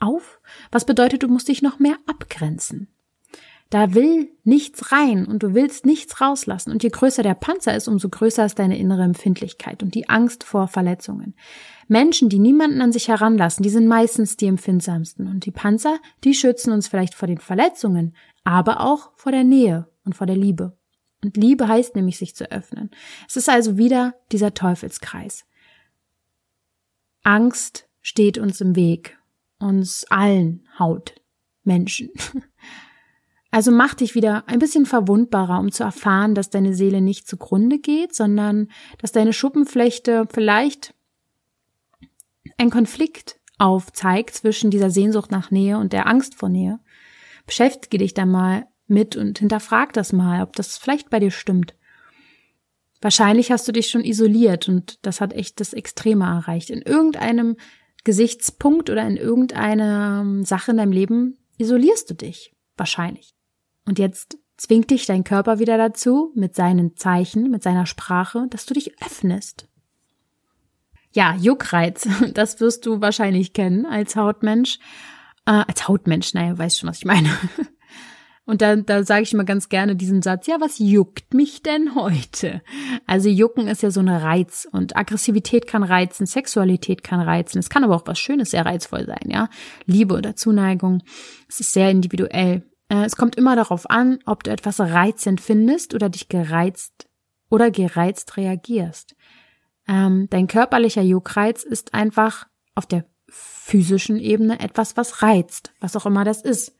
auf, 0.00 0.40
was 0.70 0.86
bedeutet, 0.86 1.22
du 1.22 1.28
musst 1.28 1.48
dich 1.48 1.62
noch 1.62 1.78
mehr 1.78 1.96
abgrenzen. 2.06 2.88
Da 3.70 3.94
will 3.94 4.30
nichts 4.44 4.92
rein 4.92 5.26
und 5.26 5.42
du 5.42 5.54
willst 5.54 5.84
nichts 5.84 6.20
rauslassen. 6.20 6.70
Und 6.70 6.84
je 6.84 6.90
größer 6.90 7.22
der 7.22 7.34
Panzer 7.34 7.74
ist, 7.74 7.88
umso 7.88 8.08
größer 8.08 8.46
ist 8.46 8.58
deine 8.58 8.78
innere 8.78 9.02
Empfindlichkeit 9.02 9.82
und 9.82 9.94
die 9.94 10.08
Angst 10.08 10.44
vor 10.44 10.68
Verletzungen. 10.68 11.34
Menschen, 11.88 12.28
die 12.28 12.38
niemanden 12.38 12.80
an 12.80 12.92
sich 12.92 13.08
heranlassen, 13.08 13.62
die 13.62 13.70
sind 13.70 13.88
meistens 13.88 14.36
die 14.36 14.46
empfindsamsten. 14.46 15.26
Und 15.26 15.44
die 15.44 15.50
Panzer, 15.50 15.98
die 16.22 16.34
schützen 16.34 16.72
uns 16.72 16.86
vielleicht 16.86 17.14
vor 17.14 17.26
den 17.26 17.38
Verletzungen, 17.38 18.14
aber 18.44 18.80
auch 18.80 19.10
vor 19.16 19.32
der 19.32 19.44
Nähe 19.44 19.88
und 20.04 20.14
vor 20.14 20.26
der 20.26 20.36
Liebe. 20.36 20.76
Und 21.24 21.38
Liebe 21.38 21.66
heißt 21.66 21.96
nämlich, 21.96 22.18
sich 22.18 22.36
zu 22.36 22.52
öffnen. 22.52 22.90
Es 23.26 23.36
ist 23.36 23.48
also 23.48 23.78
wieder 23.78 24.14
dieser 24.30 24.52
Teufelskreis. 24.52 25.46
Angst 27.22 27.88
steht 28.02 28.36
uns 28.36 28.60
im 28.60 28.76
Weg, 28.76 29.18
uns 29.58 30.04
allen 30.10 30.68
Haut, 30.78 31.14
Menschen. 31.64 32.10
Also 33.50 33.70
mach 33.70 33.94
dich 33.94 34.16
wieder 34.16 34.48
ein 34.48 34.58
bisschen 34.58 34.84
verwundbarer, 34.84 35.60
um 35.60 35.70
zu 35.70 35.84
erfahren, 35.84 36.34
dass 36.34 36.50
deine 36.50 36.74
Seele 36.74 37.00
nicht 37.00 37.28
zugrunde 37.28 37.78
geht, 37.78 38.12
sondern 38.12 38.66
dass 38.98 39.12
deine 39.12 39.32
Schuppenflechte 39.32 40.26
vielleicht 40.28 40.92
ein 42.58 42.70
Konflikt 42.70 43.38
aufzeigt 43.56 44.34
zwischen 44.34 44.72
dieser 44.72 44.90
Sehnsucht 44.90 45.30
nach 45.30 45.52
Nähe 45.52 45.78
und 45.78 45.92
der 45.92 46.08
Angst 46.08 46.34
vor 46.34 46.48
Nähe. 46.48 46.80
Beschäftige 47.46 47.98
dich 47.98 48.12
da 48.12 48.26
mal 48.26 48.66
mit 48.86 49.16
und 49.16 49.38
hinterfrag 49.38 49.92
das 49.92 50.12
mal, 50.12 50.42
ob 50.42 50.54
das 50.56 50.76
vielleicht 50.76 51.10
bei 51.10 51.20
dir 51.20 51.30
stimmt. 51.30 51.74
Wahrscheinlich 53.00 53.50
hast 53.50 53.68
du 53.68 53.72
dich 53.72 53.88
schon 53.88 54.04
isoliert 54.04 54.68
und 54.68 55.04
das 55.04 55.20
hat 55.20 55.32
echt 55.32 55.60
das 55.60 55.72
Extreme 55.72 56.24
erreicht. 56.24 56.70
In 56.70 56.80
irgendeinem 56.80 57.56
Gesichtspunkt 58.04 58.90
oder 58.90 59.06
in 59.06 59.16
irgendeiner 59.16 60.24
Sache 60.44 60.70
in 60.70 60.78
deinem 60.78 60.92
Leben 60.92 61.38
isolierst 61.58 62.10
du 62.10 62.14
dich. 62.14 62.54
Wahrscheinlich. 62.76 63.34
Und 63.86 63.98
jetzt 63.98 64.38
zwingt 64.56 64.90
dich 64.90 65.06
dein 65.06 65.24
Körper 65.24 65.58
wieder 65.58 65.76
dazu, 65.76 66.32
mit 66.34 66.54
seinen 66.54 66.96
Zeichen, 66.96 67.50
mit 67.50 67.62
seiner 67.62 67.86
Sprache, 67.86 68.46
dass 68.50 68.66
du 68.66 68.74
dich 68.74 69.00
öffnest. 69.02 69.68
Ja, 71.12 71.34
Juckreiz, 71.36 72.08
das 72.34 72.60
wirst 72.60 72.86
du 72.86 73.00
wahrscheinlich 73.00 73.52
kennen 73.52 73.86
als 73.86 74.16
Hautmensch. 74.16 74.78
Äh, 75.46 75.64
als 75.66 75.88
Hautmensch, 75.88 76.34
naja, 76.34 76.56
weißt 76.56 76.78
schon, 76.78 76.88
was 76.88 76.98
ich 76.98 77.04
meine. 77.04 77.30
Und 78.46 78.60
da, 78.60 78.76
da 78.76 79.04
sage 79.04 79.22
ich 79.22 79.32
immer 79.32 79.44
ganz 79.44 79.70
gerne 79.70 79.96
diesen 79.96 80.20
Satz, 80.20 80.46
ja, 80.46 80.56
was 80.60 80.78
juckt 80.78 81.32
mich 81.32 81.62
denn 81.62 81.94
heute? 81.94 82.62
Also 83.06 83.30
jucken 83.30 83.68
ist 83.68 83.82
ja 83.82 83.90
so 83.90 84.00
ein 84.00 84.08
Reiz 84.08 84.68
und 84.70 84.96
Aggressivität 84.96 85.66
kann 85.66 85.82
reizen, 85.82 86.26
Sexualität 86.26 87.02
kann 87.02 87.20
reizen, 87.20 87.58
es 87.58 87.70
kann 87.70 87.84
aber 87.84 87.96
auch 87.96 88.06
was 88.06 88.18
Schönes 88.18 88.50
sehr 88.50 88.66
reizvoll 88.66 89.06
sein, 89.06 89.30
ja. 89.30 89.48
Liebe 89.86 90.14
oder 90.14 90.36
Zuneigung, 90.36 91.02
es 91.48 91.60
ist 91.60 91.72
sehr 91.72 91.90
individuell. 91.90 92.68
Äh, 92.88 93.04
es 93.04 93.16
kommt 93.16 93.36
immer 93.36 93.56
darauf 93.56 93.88
an, 93.88 94.18
ob 94.26 94.44
du 94.44 94.50
etwas 94.50 94.78
reizend 94.78 95.40
findest 95.40 95.94
oder 95.94 96.10
dich 96.10 96.28
gereizt 96.28 97.08
oder 97.50 97.70
gereizt 97.70 98.36
reagierst. 98.36 99.16
Ähm, 99.88 100.28
dein 100.30 100.48
körperlicher 100.48 101.02
Juckreiz 101.02 101.62
ist 101.62 101.94
einfach 101.94 102.46
auf 102.74 102.86
der 102.86 103.06
physischen 103.28 104.18
Ebene 104.18 104.60
etwas, 104.60 104.96
was 104.96 105.22
reizt, 105.22 105.72
was 105.80 105.96
auch 105.96 106.06
immer 106.06 106.24
das 106.24 106.42
ist. 106.42 106.76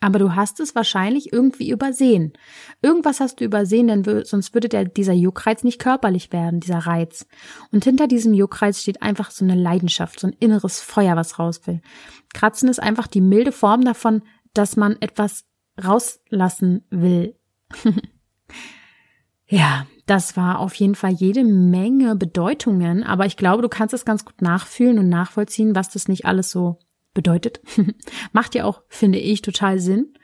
Aber 0.00 0.20
du 0.20 0.36
hast 0.36 0.60
es 0.60 0.76
wahrscheinlich 0.76 1.32
irgendwie 1.32 1.70
übersehen. 1.70 2.32
Irgendwas 2.82 3.18
hast 3.18 3.40
du 3.40 3.44
übersehen, 3.44 3.88
denn 3.88 4.24
sonst 4.24 4.54
würde 4.54 4.68
der, 4.68 4.84
dieser 4.84 5.12
Juckreiz 5.12 5.64
nicht 5.64 5.80
körperlich 5.80 6.32
werden, 6.32 6.60
dieser 6.60 6.78
Reiz. 6.78 7.26
Und 7.72 7.82
hinter 7.82 8.06
diesem 8.06 8.32
Juckreiz 8.32 8.80
steht 8.80 9.02
einfach 9.02 9.32
so 9.32 9.44
eine 9.44 9.56
Leidenschaft, 9.56 10.20
so 10.20 10.28
ein 10.28 10.36
inneres 10.38 10.80
Feuer, 10.80 11.16
was 11.16 11.40
raus 11.40 11.62
will. 11.66 11.80
Kratzen 12.32 12.68
ist 12.68 12.80
einfach 12.80 13.08
die 13.08 13.20
milde 13.20 13.50
Form 13.50 13.84
davon, 13.84 14.22
dass 14.54 14.76
man 14.76 14.96
etwas 15.00 15.44
rauslassen 15.82 16.84
will. 16.90 17.34
ja, 19.46 19.86
das 20.06 20.36
war 20.36 20.60
auf 20.60 20.74
jeden 20.74 20.94
Fall 20.94 21.12
jede 21.12 21.44
Menge 21.44 22.14
Bedeutungen, 22.14 23.02
aber 23.02 23.26
ich 23.26 23.36
glaube, 23.36 23.62
du 23.62 23.68
kannst 23.68 23.94
es 23.94 24.04
ganz 24.04 24.24
gut 24.24 24.42
nachfühlen 24.42 24.98
und 24.98 25.08
nachvollziehen, 25.08 25.74
was 25.74 25.90
das 25.90 26.08
nicht 26.08 26.24
alles 26.24 26.50
so 26.50 26.78
bedeutet. 27.18 27.60
Macht 28.32 28.54
ja 28.54 28.62
auch, 28.62 28.82
finde 28.86 29.18
ich, 29.18 29.42
total 29.42 29.80
Sinn. 29.80 30.14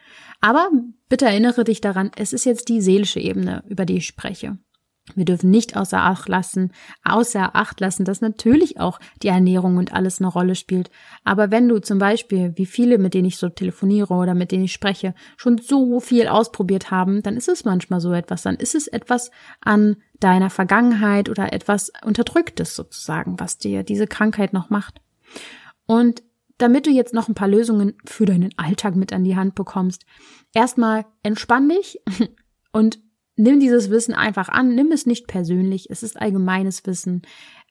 Aber 0.41 0.71
bitte 1.09 1.27
erinnere 1.27 1.65
dich 1.65 1.81
daran, 1.81 2.13
es 2.17 2.33
ist 2.33 2.45
jetzt 2.45 2.69
die 2.69 2.81
seelische 2.81 3.19
Ebene, 3.19 3.65
über 3.67 3.85
die 3.85 3.97
ich 3.97 4.07
spreche. 4.07 4.59
Wir 5.17 5.25
dürfen 5.25 5.51
nicht 5.51 5.77
außer 5.77 5.99
Acht 5.99 6.29
lassen, 6.29 6.73
außer 7.03 7.57
Acht 7.57 7.81
lassen, 7.81 8.05
dass 8.05 8.21
natürlich 8.21 8.79
auch 8.79 9.01
die 9.25 9.29
Ernährung 9.29 9.77
und 9.77 9.93
alles 9.93 10.21
eine 10.21 10.29
Rolle 10.29 10.55
spielt. 10.55 10.89
Aber 11.25 11.51
wenn 11.51 11.69
du 11.69 11.81
zum 11.81 11.99
Beispiel, 11.99 12.53
wie 12.55 12.65
viele, 12.65 12.99
mit 12.99 13.13
denen 13.13 13.27
ich 13.27 13.39
so 13.39 13.49
telefoniere 13.49 14.15
oder 14.15 14.35
mit 14.35 14.53
denen 14.53 14.65
ich 14.65 14.73
spreche, 14.73 15.15
schon 15.37 15.59
so 15.59 15.99
viel 15.99 16.29
ausprobiert 16.29 16.93
haben, 16.93 17.23
dann 17.23 17.37
ist 17.37 17.49
es 17.49 17.65
manchmal 17.65 18.01
so 18.01 18.13
etwas. 18.13 18.43
Dann 18.43 18.55
ist 18.55 18.77
es 18.77 18.87
etwas 18.87 19.33
an 19.61 19.97
deiner 20.21 20.49
Vergangenheit 20.49 21.29
oder 21.29 21.53
etwas 21.53 21.91
Unterdrücktes 22.05 22.77
sozusagen, 22.77 23.41
was 23.41 23.59
dir 23.59 23.83
diese 23.83 24.07
Krankheit 24.07 24.53
noch 24.53 24.71
macht. 24.71 25.01
Und 25.87 26.23
damit 26.59 26.87
du 26.87 26.91
jetzt 26.91 27.15
noch 27.15 27.29
ein 27.29 27.35
paar 27.35 27.49
Lösungen 27.49 27.95
für 28.05 28.27
deinen 28.27 28.51
Alltag 28.57 28.97
mit 28.97 29.13
an 29.13 29.25
die 29.25 29.37
Hand 29.37 29.55
bekommst, 29.55 30.05
erstmal 30.55 31.05
entspann 31.23 31.69
dich 31.69 32.01
und 32.73 32.99
nimm 33.37 33.61
dieses 33.61 33.91
Wissen 33.91 34.15
einfach 34.15 34.49
an, 34.49 34.75
nimm 34.75 34.93
es 34.93 35.07
nicht 35.07 35.27
persönlich, 35.27 35.91
es 35.91 36.03
ist 36.03 36.21
allgemeines 36.21 36.87
Wissen. 36.87 37.23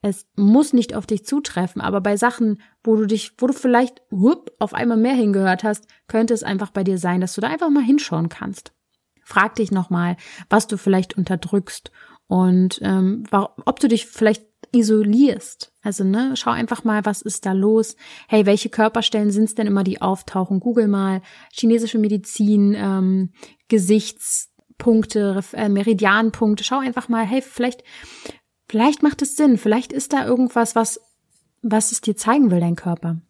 Es 0.02 0.28
muss 0.36 0.74
nicht 0.74 0.94
auf 0.96 1.06
dich 1.06 1.26
zutreffen, 1.26 1.82
aber 1.82 2.02
bei 2.02 2.18
Sachen, 2.18 2.62
wo 2.84 2.98
du 2.98 3.06
dich, 3.06 3.34
wo 3.38 3.48
du 3.48 3.54
vielleicht 3.54 4.02
whoop, 4.10 4.52
auf 4.60 4.74
einmal 4.74 4.98
mehr 4.98 5.16
hingehört 5.16 5.64
hast, 5.64 5.88
könnte 6.08 6.34
es 6.34 6.44
einfach 6.44 6.72
bei 6.72 6.84
dir 6.84 6.98
sein, 6.98 7.22
dass 7.22 7.34
du 7.34 7.42
da 7.42 7.48
einfach 7.48 7.70
mal 7.70 7.84
hinschauen 7.84 8.28
kannst. 8.28 8.74
Frag 9.24 9.56
dich 9.56 9.72
nochmal, 9.72 10.18
was 10.50 10.68
du 10.68 10.78
vielleicht 10.78 11.18
unterdrückst 11.18 11.92
und 12.28 12.80
ähm, 12.82 13.24
ob 13.32 13.80
du 13.80 13.88
dich 13.88 14.08
vielleicht 14.08 14.46
isolierst. 14.74 15.72
Also, 15.82 16.04
ne, 16.04 16.34
schau 16.36 16.52
einfach 16.52 16.84
mal, 16.84 17.06
was 17.06 17.22
ist 17.22 17.46
da 17.46 17.54
los? 17.54 17.96
Hey, 18.28 18.46
welche 18.46 18.70
Körperstellen 18.70 19.32
sind 19.32 19.46
es 19.46 19.56
denn 19.56 19.68
immer, 19.68 19.84
die 19.84 20.02
auftauchen? 20.02 20.60
Google 20.60 20.88
mal 20.88 21.22
chinesische 21.52 21.98
Medizin, 21.98 22.74
ähm, 22.76 23.32
Gesichts 23.70 24.50
Punkte, 24.78 25.40
äh, 25.54 25.70
Meridianpunkte. 25.70 26.64
Schau 26.64 26.80
einfach 26.80 27.08
mal, 27.08 27.26
hey, 27.26 27.42
vielleicht, 27.42 27.84
vielleicht 28.68 29.04
macht 29.04 29.22
es 29.22 29.36
Sinn. 29.36 29.58
Vielleicht 29.58 29.94
ist 29.94 30.14
da 30.14 30.26
irgendwas, 30.26 30.76
was, 30.76 31.00
was 31.62 31.92
es 31.92 32.02
dir 32.02 32.18
zeigen 32.18 32.52
will, 32.52 32.60
dein 32.60 32.76
Körper. 32.76 33.22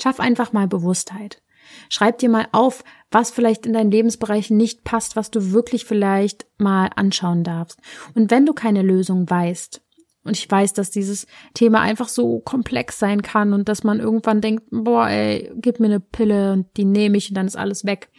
Schaff 0.00 0.18
einfach 0.18 0.52
mal 0.52 0.66
Bewusstheit. 0.66 1.42
Schreib 1.88 2.18
dir 2.18 2.28
mal 2.28 2.48
auf, 2.52 2.84
was 3.10 3.30
vielleicht 3.30 3.66
in 3.66 3.72
deinen 3.72 3.90
Lebensbereichen 3.90 4.56
nicht 4.56 4.82
passt, 4.84 5.16
was 5.16 5.30
du 5.30 5.52
wirklich 5.52 5.84
vielleicht 5.84 6.46
mal 6.58 6.90
anschauen 6.96 7.44
darfst. 7.44 7.78
Und 8.14 8.30
wenn 8.30 8.46
du 8.46 8.52
keine 8.52 8.82
Lösung 8.82 9.28
weißt, 9.28 9.82
und 10.24 10.36
ich 10.36 10.50
weiß, 10.50 10.74
dass 10.74 10.90
dieses 10.90 11.26
Thema 11.54 11.80
einfach 11.80 12.08
so 12.08 12.40
komplex 12.40 12.98
sein 12.98 13.22
kann 13.22 13.52
und 13.52 13.68
dass 13.68 13.84
man 13.84 14.00
irgendwann 14.00 14.40
denkt, 14.40 14.64
boah, 14.70 15.08
ey, 15.08 15.50
gib 15.56 15.80
mir 15.80 15.86
eine 15.86 16.00
Pille 16.00 16.52
und 16.52 16.66
die 16.76 16.84
nehme 16.84 17.16
ich 17.16 17.30
und 17.30 17.34
dann 17.34 17.46
ist 17.46 17.56
alles 17.56 17.84
weg. 17.84 18.10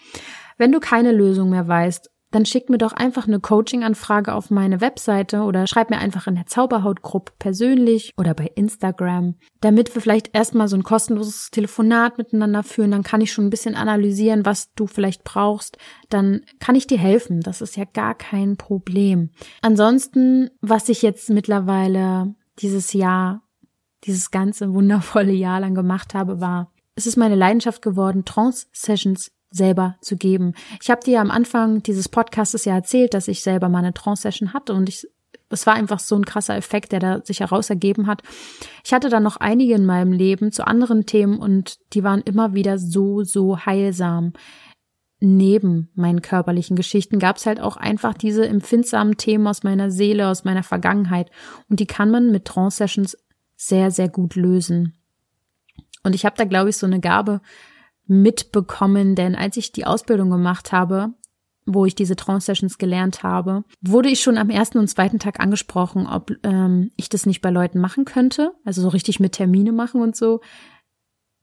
Wenn 0.57 0.71
du 0.71 0.79
keine 0.79 1.11
Lösung 1.11 1.49
mehr 1.49 1.67
weißt 1.67 2.10
dann 2.31 2.45
schick 2.45 2.69
mir 2.69 2.77
doch 2.77 2.93
einfach 2.93 3.27
eine 3.27 3.39
Coaching-Anfrage 3.39 4.33
auf 4.33 4.49
meine 4.49 4.81
Webseite 4.81 5.41
oder 5.41 5.67
schreib 5.67 5.89
mir 5.89 5.99
einfach 5.99 6.27
in 6.27 6.35
der 6.35 6.45
Zauberhautgruppe 6.45 7.33
persönlich 7.37 8.13
oder 8.17 8.33
bei 8.33 8.49
Instagram, 8.55 9.35
damit 9.59 9.93
wir 9.93 10.01
vielleicht 10.01 10.33
erstmal 10.33 10.67
so 10.67 10.77
ein 10.77 10.83
kostenloses 10.83 11.51
Telefonat 11.51 12.17
miteinander 12.17 12.63
führen. 12.63 12.91
Dann 12.91 13.03
kann 13.03 13.21
ich 13.21 13.33
schon 13.33 13.45
ein 13.45 13.49
bisschen 13.51 13.75
analysieren, 13.75 14.45
was 14.45 14.73
du 14.73 14.87
vielleicht 14.87 15.23
brauchst. 15.23 15.77
Dann 16.09 16.41
kann 16.59 16.75
ich 16.75 16.87
dir 16.87 16.97
helfen. 16.97 17.41
Das 17.41 17.61
ist 17.61 17.75
ja 17.75 17.83
gar 17.85 18.15
kein 18.15 18.55
Problem. 18.55 19.31
Ansonsten, 19.61 20.49
was 20.61 20.89
ich 20.89 21.01
jetzt 21.01 21.29
mittlerweile 21.29 22.33
dieses 22.59 22.93
Jahr, 22.93 23.43
dieses 24.05 24.31
ganze 24.31 24.73
wundervolle 24.73 25.33
Jahr 25.33 25.59
lang 25.59 25.75
gemacht 25.75 26.13
habe, 26.13 26.39
war, 26.39 26.71
es 26.95 27.07
ist 27.07 27.17
meine 27.17 27.35
Leidenschaft 27.35 27.81
geworden, 27.81 28.25
Trance-Sessions 28.25 29.31
selber 29.51 29.97
zu 30.01 30.17
geben. 30.17 30.53
Ich 30.81 30.89
habe 30.89 31.03
dir 31.03 31.21
am 31.21 31.29
Anfang 31.29 31.83
dieses 31.83 32.09
Podcasts 32.09 32.65
ja 32.65 32.73
erzählt, 32.73 33.13
dass 33.13 33.27
ich 33.27 33.43
selber 33.43 33.69
mal 33.69 33.79
eine 33.79 33.93
Trance-Session 33.93 34.53
hatte 34.53 34.73
und 34.73 34.89
ich 34.89 35.07
es 35.51 35.67
war 35.67 35.73
einfach 35.73 35.99
so 35.99 36.15
ein 36.15 36.25
krasser 36.25 36.55
Effekt, 36.55 36.91
der 36.91 36.99
da 36.99 37.21
sich 37.21 37.41
heraus 37.41 37.69
ergeben 37.69 38.07
hat. 38.07 38.23
Ich 38.83 38.93
hatte 38.93 39.09
dann 39.09 39.23
noch 39.23 39.37
einige 39.37 39.73
in 39.73 39.85
meinem 39.85 40.13
Leben 40.13 40.51
zu 40.51 40.65
anderen 40.65 41.05
Themen 41.05 41.39
und 41.39 41.77
die 41.93 42.03
waren 42.03 42.21
immer 42.21 42.53
wieder 42.53 42.77
so, 42.77 43.23
so 43.23 43.65
heilsam. 43.65 44.33
Neben 45.19 45.89
meinen 45.93 46.21
körperlichen 46.21 46.75
Geschichten 46.75 47.19
gab 47.19 47.37
es 47.37 47.45
halt 47.45 47.59
auch 47.59 47.77
einfach 47.77 48.13
diese 48.13 48.47
empfindsamen 48.47 49.17
Themen 49.17 49.45
aus 49.45 49.63
meiner 49.63 49.91
Seele, 49.91 50.29
aus 50.29 50.45
meiner 50.45 50.63
Vergangenheit. 50.63 51.29
Und 51.69 51.79
die 51.79 51.85
kann 51.85 52.09
man 52.09 52.31
mit 52.31 52.45
Trance-Sessions 52.45 53.17
sehr, 53.55 53.91
sehr 53.91 54.09
gut 54.09 54.35
lösen. 54.35 54.95
Und 56.03 56.15
ich 56.15 56.25
habe 56.25 56.35
da, 56.37 56.45
glaube 56.45 56.71
ich, 56.71 56.77
so 56.77 56.87
eine 56.87 56.99
Gabe, 56.99 57.41
mitbekommen, 58.07 59.15
denn 59.15 59.35
als 59.35 59.57
ich 59.57 59.71
die 59.71 59.85
Ausbildung 59.85 60.29
gemacht 60.29 60.71
habe, 60.71 61.13
wo 61.65 61.85
ich 61.85 61.95
diese 61.95 62.15
Trance-Sessions 62.15 62.77
gelernt 62.77 63.23
habe, 63.23 63.63
wurde 63.81 64.09
ich 64.09 64.21
schon 64.21 64.37
am 64.37 64.49
ersten 64.49 64.79
und 64.79 64.87
zweiten 64.87 65.19
Tag 65.19 65.39
angesprochen, 65.39 66.07
ob 66.07 66.31
ähm, 66.43 66.91
ich 66.97 67.07
das 67.09 67.25
nicht 67.25 67.41
bei 67.41 67.51
Leuten 67.51 67.79
machen 67.79 68.05
könnte, 68.05 68.53
also 68.65 68.81
so 68.81 68.89
richtig 68.89 69.19
mit 69.19 69.33
Termine 69.33 69.71
machen 69.71 70.01
und 70.01 70.15
so. 70.15 70.41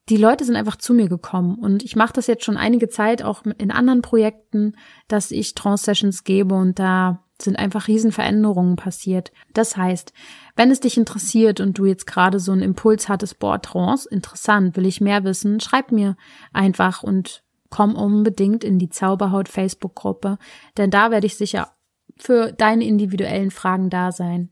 die 0.08 0.16
Leute 0.16 0.44
sind 0.44 0.56
einfach 0.56 0.76
zu 0.76 0.94
mir 0.94 1.08
gekommen 1.08 1.56
und 1.56 1.84
ich 1.84 1.94
mache 1.94 2.14
das 2.14 2.26
jetzt 2.26 2.44
schon 2.44 2.56
einige 2.56 2.88
Zeit 2.88 3.22
auch 3.22 3.44
in 3.44 3.70
anderen 3.70 4.02
Projekten, 4.02 4.74
dass 5.06 5.30
ich 5.30 5.54
Trance-Sessions 5.54 6.24
gebe 6.24 6.54
und 6.54 6.78
da 6.78 7.24
sind 7.40 7.56
einfach 7.56 7.88
Riesenveränderungen 7.88 8.76
passiert. 8.76 9.32
Das 9.54 9.76
heißt, 9.76 10.12
wenn 10.56 10.70
es 10.70 10.80
dich 10.80 10.96
interessiert 10.96 11.60
und 11.60 11.78
du 11.78 11.84
jetzt 11.84 12.06
gerade 12.06 12.40
so 12.40 12.52
einen 12.52 12.62
Impuls 12.62 13.08
hattest, 13.08 13.38
boah, 13.38 13.60
Trance, 13.60 14.08
interessant, 14.08 14.76
will 14.76 14.86
ich 14.86 15.00
mehr 15.00 15.24
wissen, 15.24 15.60
schreib 15.60 15.92
mir 15.92 16.16
einfach 16.52 17.02
und 17.02 17.42
komm 17.70 17.94
unbedingt 17.94 18.64
in 18.64 18.78
die 18.78 18.88
Zauberhaut 18.88 19.48
Facebook-Gruppe, 19.48 20.38
denn 20.76 20.90
da 20.90 21.10
werde 21.10 21.26
ich 21.26 21.36
sicher 21.36 21.72
für 22.16 22.52
deine 22.52 22.84
individuellen 22.84 23.50
Fragen 23.50 23.90
da 23.90 24.10
sein. 24.10 24.50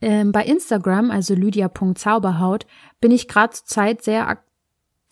Ähm, 0.00 0.32
bei 0.32 0.44
Instagram, 0.44 1.10
also 1.10 1.34
lydia.zauberhaut, 1.34 2.66
bin 3.00 3.10
ich 3.10 3.28
gerade 3.28 3.52
zur 3.52 3.66
Zeit 3.66 4.02
sehr 4.02 4.28
ak 4.28 4.45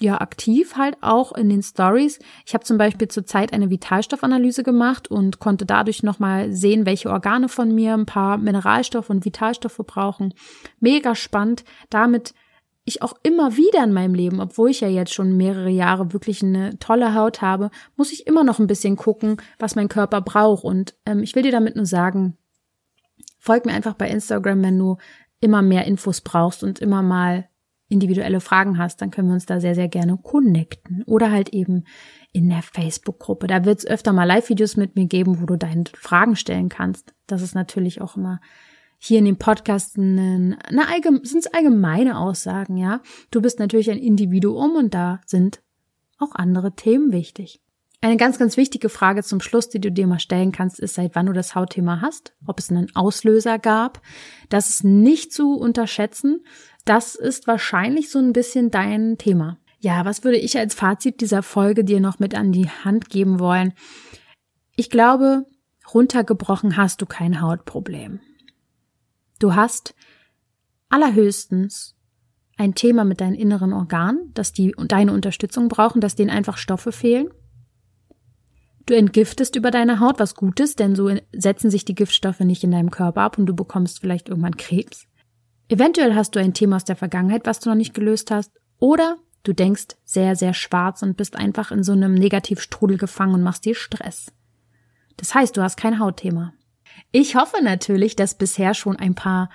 ja, 0.01 0.21
aktiv 0.21 0.77
halt 0.77 0.97
auch 1.01 1.33
in 1.33 1.49
den 1.49 1.63
Stories. 1.63 2.19
Ich 2.47 2.55
habe 2.55 2.65
zum 2.65 2.79
Beispiel 2.79 3.09
zurzeit 3.09 3.53
eine 3.53 3.71
Vitalstoffanalyse 3.71 4.63
gemacht 4.63 5.09
und 5.09 5.39
konnte 5.39 5.67
dadurch 5.67 6.03
nochmal 6.03 6.53
sehen, 6.53 6.85
welche 6.85 7.11
Organe 7.11 7.49
von 7.49 7.75
mir 7.75 7.95
ein 7.95 8.07
paar 8.07 8.39
Mineralstoffe 8.39 9.11
und 9.11 9.25
Vitalstoffe 9.25 9.81
brauchen. 9.87 10.35
Mega 10.81 11.15
spannend. 11.15 11.65
Damit 11.91 12.35
ich 12.85 13.03
auch 13.03 13.15
immer 13.23 13.57
wieder 13.57 13.83
in 13.85 13.93
meinem 13.93 14.15
Leben, 14.15 14.41
obwohl 14.41 14.71
ich 14.71 14.81
ja 14.81 14.89
jetzt 14.89 15.15
schon 15.15 15.37
mehrere 15.37 15.71
Jahre 15.71 16.13
wirklich 16.13 16.43
eine 16.43 16.79
tolle 16.81 17.15
Haut 17.15 17.41
habe, 17.41 17.71
muss 17.97 18.13
ich 18.13 18.27
immer 18.27 18.45
noch 18.45 18.59
ein 18.59 18.67
bisschen 18.67 18.97
gucken, 18.97 19.39
was 19.59 19.77
mein 19.77 19.89
Körper 19.89 20.21
braucht. 20.21 20.65
Und 20.65 20.95
ähm, 21.07 21.23
ich 21.23 21.35
will 21.35 21.43
dir 21.43 21.53
damit 21.53 21.77
nur 21.77 21.87
sagen, 21.87 22.37
Folg 23.45 23.67
mir 23.67 23.75
einfach 23.75 23.93
bei 23.93 24.09
Instagram, 24.09 24.63
wenn 24.63 24.79
du 24.79 24.97
immer 25.39 25.61
mehr 25.61 25.85
Infos 25.85 26.23
brauchst 26.23 26.65
und 26.65 26.79
immer 26.79 27.03
mal 27.03 27.47
individuelle 27.95 28.41
Fragen 28.41 28.77
hast, 28.77 29.01
dann 29.01 29.11
können 29.11 29.29
wir 29.29 29.35
uns 29.35 29.47
da 29.47 29.61
sehr, 29.61 29.75
sehr 29.75 29.89
gerne 29.89 30.19
connecten. 30.23 31.03
Oder 31.05 31.31
halt 31.31 31.51
eben 31.51 31.85
in 32.33 32.49
der 32.51 32.63
Facebook-Gruppe. 32.63 33.47
Da 33.47 33.65
wird 33.65 33.79
es 33.79 33.87
öfter 33.87 34.13
mal 34.13 34.25
Live-Videos 34.25 34.77
mit 34.77 34.97
mir 34.97 35.07
geben, 35.07 35.41
wo 35.41 35.47
du 35.47 35.57
deine 35.57 35.85
Fragen 35.95 36.37
stellen 36.37 36.69
kannst. 36.69 37.15
Das 37.27 37.41
ist 37.41 37.55
natürlich 37.55 38.01
auch 38.01 38.17
immer 38.17 38.41
hier 38.99 39.19
in 39.19 39.25
dem 39.25 39.37
Podcast 39.37 39.99
eine, 39.99 40.59
eine 40.67 40.89
allgeme, 40.89 41.21
sind 41.25 41.55
allgemeine 41.55 42.19
Aussagen, 42.19 42.77
ja. 42.77 43.01
Du 43.31 43.41
bist 43.41 43.59
natürlich 43.59 43.91
ein 43.91 43.99
Individuum 43.99 44.77
und 44.77 44.95
da 44.95 45.21
sind 45.27 45.63
auch 46.19 46.35
andere 46.35 46.75
Themen 46.75 47.13
wichtig. 47.13 47.61
Eine 48.05 48.19
ganz, 48.19 48.39
ganz 48.39 48.59
wichtige 48.59 48.91
Frage 48.91 49.23
zum 49.23 49.41
Schluss, 49.41 49.71
die 49.71 49.81
du 49.81 49.91
dir 49.91 50.07
mal 50.07 50.19
stellen 50.19 50.53
kannst, 50.53 50.79
ist, 50.79 50.93
seit 50.93 51.15
wann 51.15 51.25
du 51.25 51.33
das 51.33 51.55
Hautthema 51.55 52.03
hast, 52.03 52.35
ob 52.47 52.59
es 52.59 52.71
einen 52.71 52.95
Auslöser 52.95 53.59
gab. 53.59 54.03
Das 54.51 54.69
ist 54.69 54.85
nicht 54.85 55.33
zu 55.33 55.57
unterschätzen. 55.57 56.45
Das 56.85 57.15
ist 57.15 57.47
wahrscheinlich 57.47 58.11
so 58.11 58.19
ein 58.19 58.35
bisschen 58.35 58.71
dein 58.71 59.17
Thema. 59.17 59.57
Ja, 59.79 60.05
was 60.05 60.23
würde 60.23 60.37
ich 60.37 60.59
als 60.59 60.75
Fazit 60.75 61.23
dieser 61.23 61.43
Folge 61.43 61.83
dir 61.83 61.99
noch 61.99 62.19
mit 62.19 62.35
an 62.35 62.53
die 62.53 62.69
Hand 62.69 63.09
geben 63.09 63.41
wollen? 63.41 63.73
Ich 64.77 64.91
glaube, 64.91 65.47
runtergebrochen 65.95 66.77
hast 66.77 67.01
du 67.01 67.07
kein 67.07 67.41
Hautproblem. 67.41 68.21
Du 69.39 69.55
hast 69.55 69.95
allerhöchstens 70.91 71.97
ein 72.59 72.75
Thema 72.75 73.05
mit 73.05 73.23
deinen 73.23 73.35
inneren 73.35 73.73
Organen, 73.73 74.31
dass 74.35 74.53
die 74.53 74.75
deine 74.89 75.15
Unterstützung 75.15 75.69
brauchen, 75.69 76.03
dass 76.03 76.17
denen 76.17 76.29
einfach 76.29 76.59
Stoffe 76.59 76.93
fehlen. 76.93 77.31
Du 78.87 78.95
entgiftest 78.95 79.57
über 79.57 79.71
deine 79.71 80.01
Haut 80.01 80.21
was 80.21 80.35
Gutes, 80.35 80.77
denn 80.77 80.95
so 80.95 81.11
setzen 81.33 81.71
sich 81.71 81.85
die 81.85 81.95
Giftstoffe 81.95 82.41
nicht 82.41 82.65
in 82.65 82.71
deinem 82.71 82.91
Körper 82.91 83.23
ab 83.23 83.39
und 83.39 83.47
du 83.47 83.55
bekommst 83.55 84.01
vielleicht 84.01 84.29
irgendwann 84.29 84.57
Krebs. 84.57 85.07
Eventuell 85.69 86.15
hast 86.15 86.35
du 86.35 86.41
ein 86.41 86.53
Thema 86.53 86.77
aus 86.77 86.85
der 86.85 86.97
Vergangenheit, 86.97 87.47
was 87.47 87.61
du 87.61 87.71
noch 87.71 87.77
nicht 87.77 87.95
gelöst 87.95 88.31
hast, 88.31 88.53
oder 88.79 89.17
du 89.43 89.55
denkst 89.55 89.97
sehr, 90.05 90.37
sehr 90.37 90.53
schwarz 90.53 91.03
und 91.03 91.17
bist 91.17 91.37
einfach 91.37 91.71
in 91.71 91.83
so 91.83 91.93
einem 91.93 92.15
Negativstrudel 92.15 92.99
gefangen 92.99 93.35
und 93.35 93.43
machst 93.43 93.65
dir 93.65 93.75
Stress. 93.75 94.31
Das 95.17 95.35
heißt, 95.35 95.57
du 95.57 95.63
hast 95.63 95.77
kein 95.77 95.99
Hautthema. 95.99 96.53
Ich 97.13 97.37
hoffe 97.37 97.63
natürlich, 97.63 98.17
dass 98.17 98.37
bisher 98.37 98.75
schon 98.75 98.97
ein 98.97 99.15
paar 99.15 99.49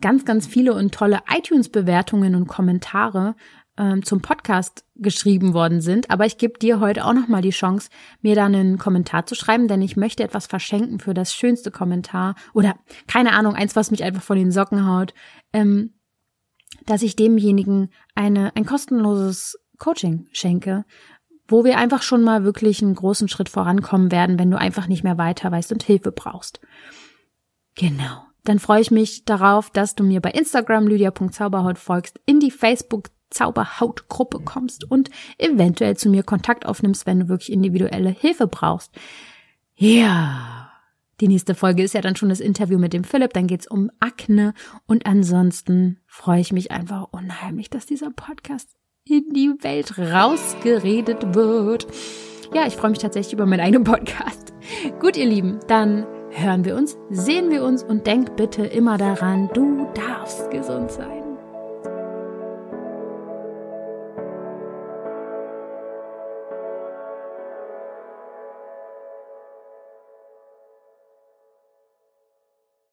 ganz, 0.00 0.24
ganz 0.24 0.46
viele 0.46 0.74
und 0.74 0.94
tolle 0.94 1.22
iTunes-Bewertungen 1.28 2.34
und 2.34 2.46
Kommentare 2.46 3.34
ähm, 3.78 4.04
zum 4.04 4.20
Podcast 4.20 4.84
geschrieben 4.94 5.54
worden 5.54 5.80
sind. 5.80 6.10
Aber 6.10 6.26
ich 6.26 6.38
gebe 6.38 6.58
dir 6.58 6.80
heute 6.80 7.04
auch 7.04 7.12
nochmal 7.12 7.42
die 7.42 7.50
Chance, 7.50 7.90
mir 8.20 8.34
da 8.34 8.46
einen 8.46 8.78
Kommentar 8.78 9.26
zu 9.26 9.34
schreiben, 9.34 9.68
denn 9.68 9.82
ich 9.82 9.96
möchte 9.96 10.22
etwas 10.22 10.46
verschenken 10.46 10.98
für 10.98 11.14
das 11.14 11.34
schönste 11.34 11.70
Kommentar 11.70 12.34
oder 12.54 12.76
keine 13.06 13.32
Ahnung, 13.32 13.54
eins, 13.54 13.76
was 13.76 13.90
mich 13.90 14.02
einfach 14.04 14.22
von 14.22 14.38
den 14.38 14.50
Socken 14.50 14.86
haut, 14.86 15.14
ähm, 15.52 15.94
dass 16.86 17.02
ich 17.02 17.16
demjenigen 17.16 17.90
eine, 18.14 18.54
ein 18.56 18.64
kostenloses 18.64 19.58
Coaching 19.78 20.26
schenke, 20.32 20.84
wo 21.48 21.64
wir 21.64 21.78
einfach 21.78 22.02
schon 22.02 22.22
mal 22.22 22.44
wirklich 22.44 22.82
einen 22.82 22.94
großen 22.94 23.28
Schritt 23.28 23.48
vorankommen 23.48 24.10
werden, 24.10 24.38
wenn 24.38 24.50
du 24.50 24.58
einfach 24.58 24.88
nicht 24.88 25.04
mehr 25.04 25.18
weiter 25.18 25.50
weißt 25.50 25.72
und 25.72 25.82
Hilfe 25.82 26.12
brauchst. 26.12 26.60
Genau. 27.76 28.24
Dann 28.44 28.58
freue 28.58 28.80
ich 28.80 28.90
mich 28.90 29.24
darauf, 29.24 29.70
dass 29.70 29.94
du 29.94 30.04
mir 30.04 30.20
bei 30.20 30.30
Instagram 30.30 30.86
lydia.zauberhaut 30.86 31.78
folgst, 31.78 32.20
in 32.26 32.40
die 32.40 32.52
Facebook 32.52 33.08
Zauberhautgruppe 33.30 34.40
kommst 34.40 34.90
und 34.90 35.10
eventuell 35.38 35.96
zu 35.96 36.08
mir 36.08 36.22
Kontakt 36.22 36.66
aufnimmst, 36.66 37.06
wenn 37.06 37.20
du 37.20 37.28
wirklich 37.28 37.52
individuelle 37.52 38.10
Hilfe 38.10 38.46
brauchst. 38.46 38.92
Ja. 39.74 40.70
Die 41.20 41.28
nächste 41.28 41.54
Folge 41.54 41.82
ist 41.82 41.94
ja 41.94 42.02
dann 42.02 42.16
schon 42.16 42.28
das 42.28 42.40
Interview 42.40 42.78
mit 42.78 42.92
dem 42.92 43.02
Philipp, 43.02 43.32
dann 43.32 43.46
geht's 43.46 43.66
um 43.66 43.90
Akne 44.00 44.52
und 44.86 45.06
ansonsten 45.06 45.98
freue 46.06 46.40
ich 46.40 46.52
mich 46.52 46.70
einfach 46.70 47.08
unheimlich, 47.10 47.70
dass 47.70 47.86
dieser 47.86 48.10
Podcast 48.10 48.76
in 49.04 49.30
die 49.32 49.54
Welt 49.60 49.98
rausgeredet 49.98 51.34
wird. 51.34 51.86
Ja, 52.52 52.66
ich 52.66 52.76
freue 52.76 52.90
mich 52.90 52.98
tatsächlich 52.98 53.32
über 53.32 53.46
meinen 53.46 53.60
eigenen 53.60 53.84
Podcast. 53.84 54.52
Gut, 55.00 55.16
ihr 55.16 55.26
Lieben, 55.26 55.58
dann 55.68 56.06
hören 56.30 56.64
wir 56.66 56.76
uns, 56.76 56.98
sehen 57.10 57.50
wir 57.50 57.64
uns 57.64 57.82
und 57.82 58.06
denk 58.06 58.36
bitte 58.36 58.66
immer 58.66 58.98
daran, 58.98 59.48
du 59.54 59.86
darfst 59.94 60.50
gesund 60.50 60.90
sein. 60.90 61.25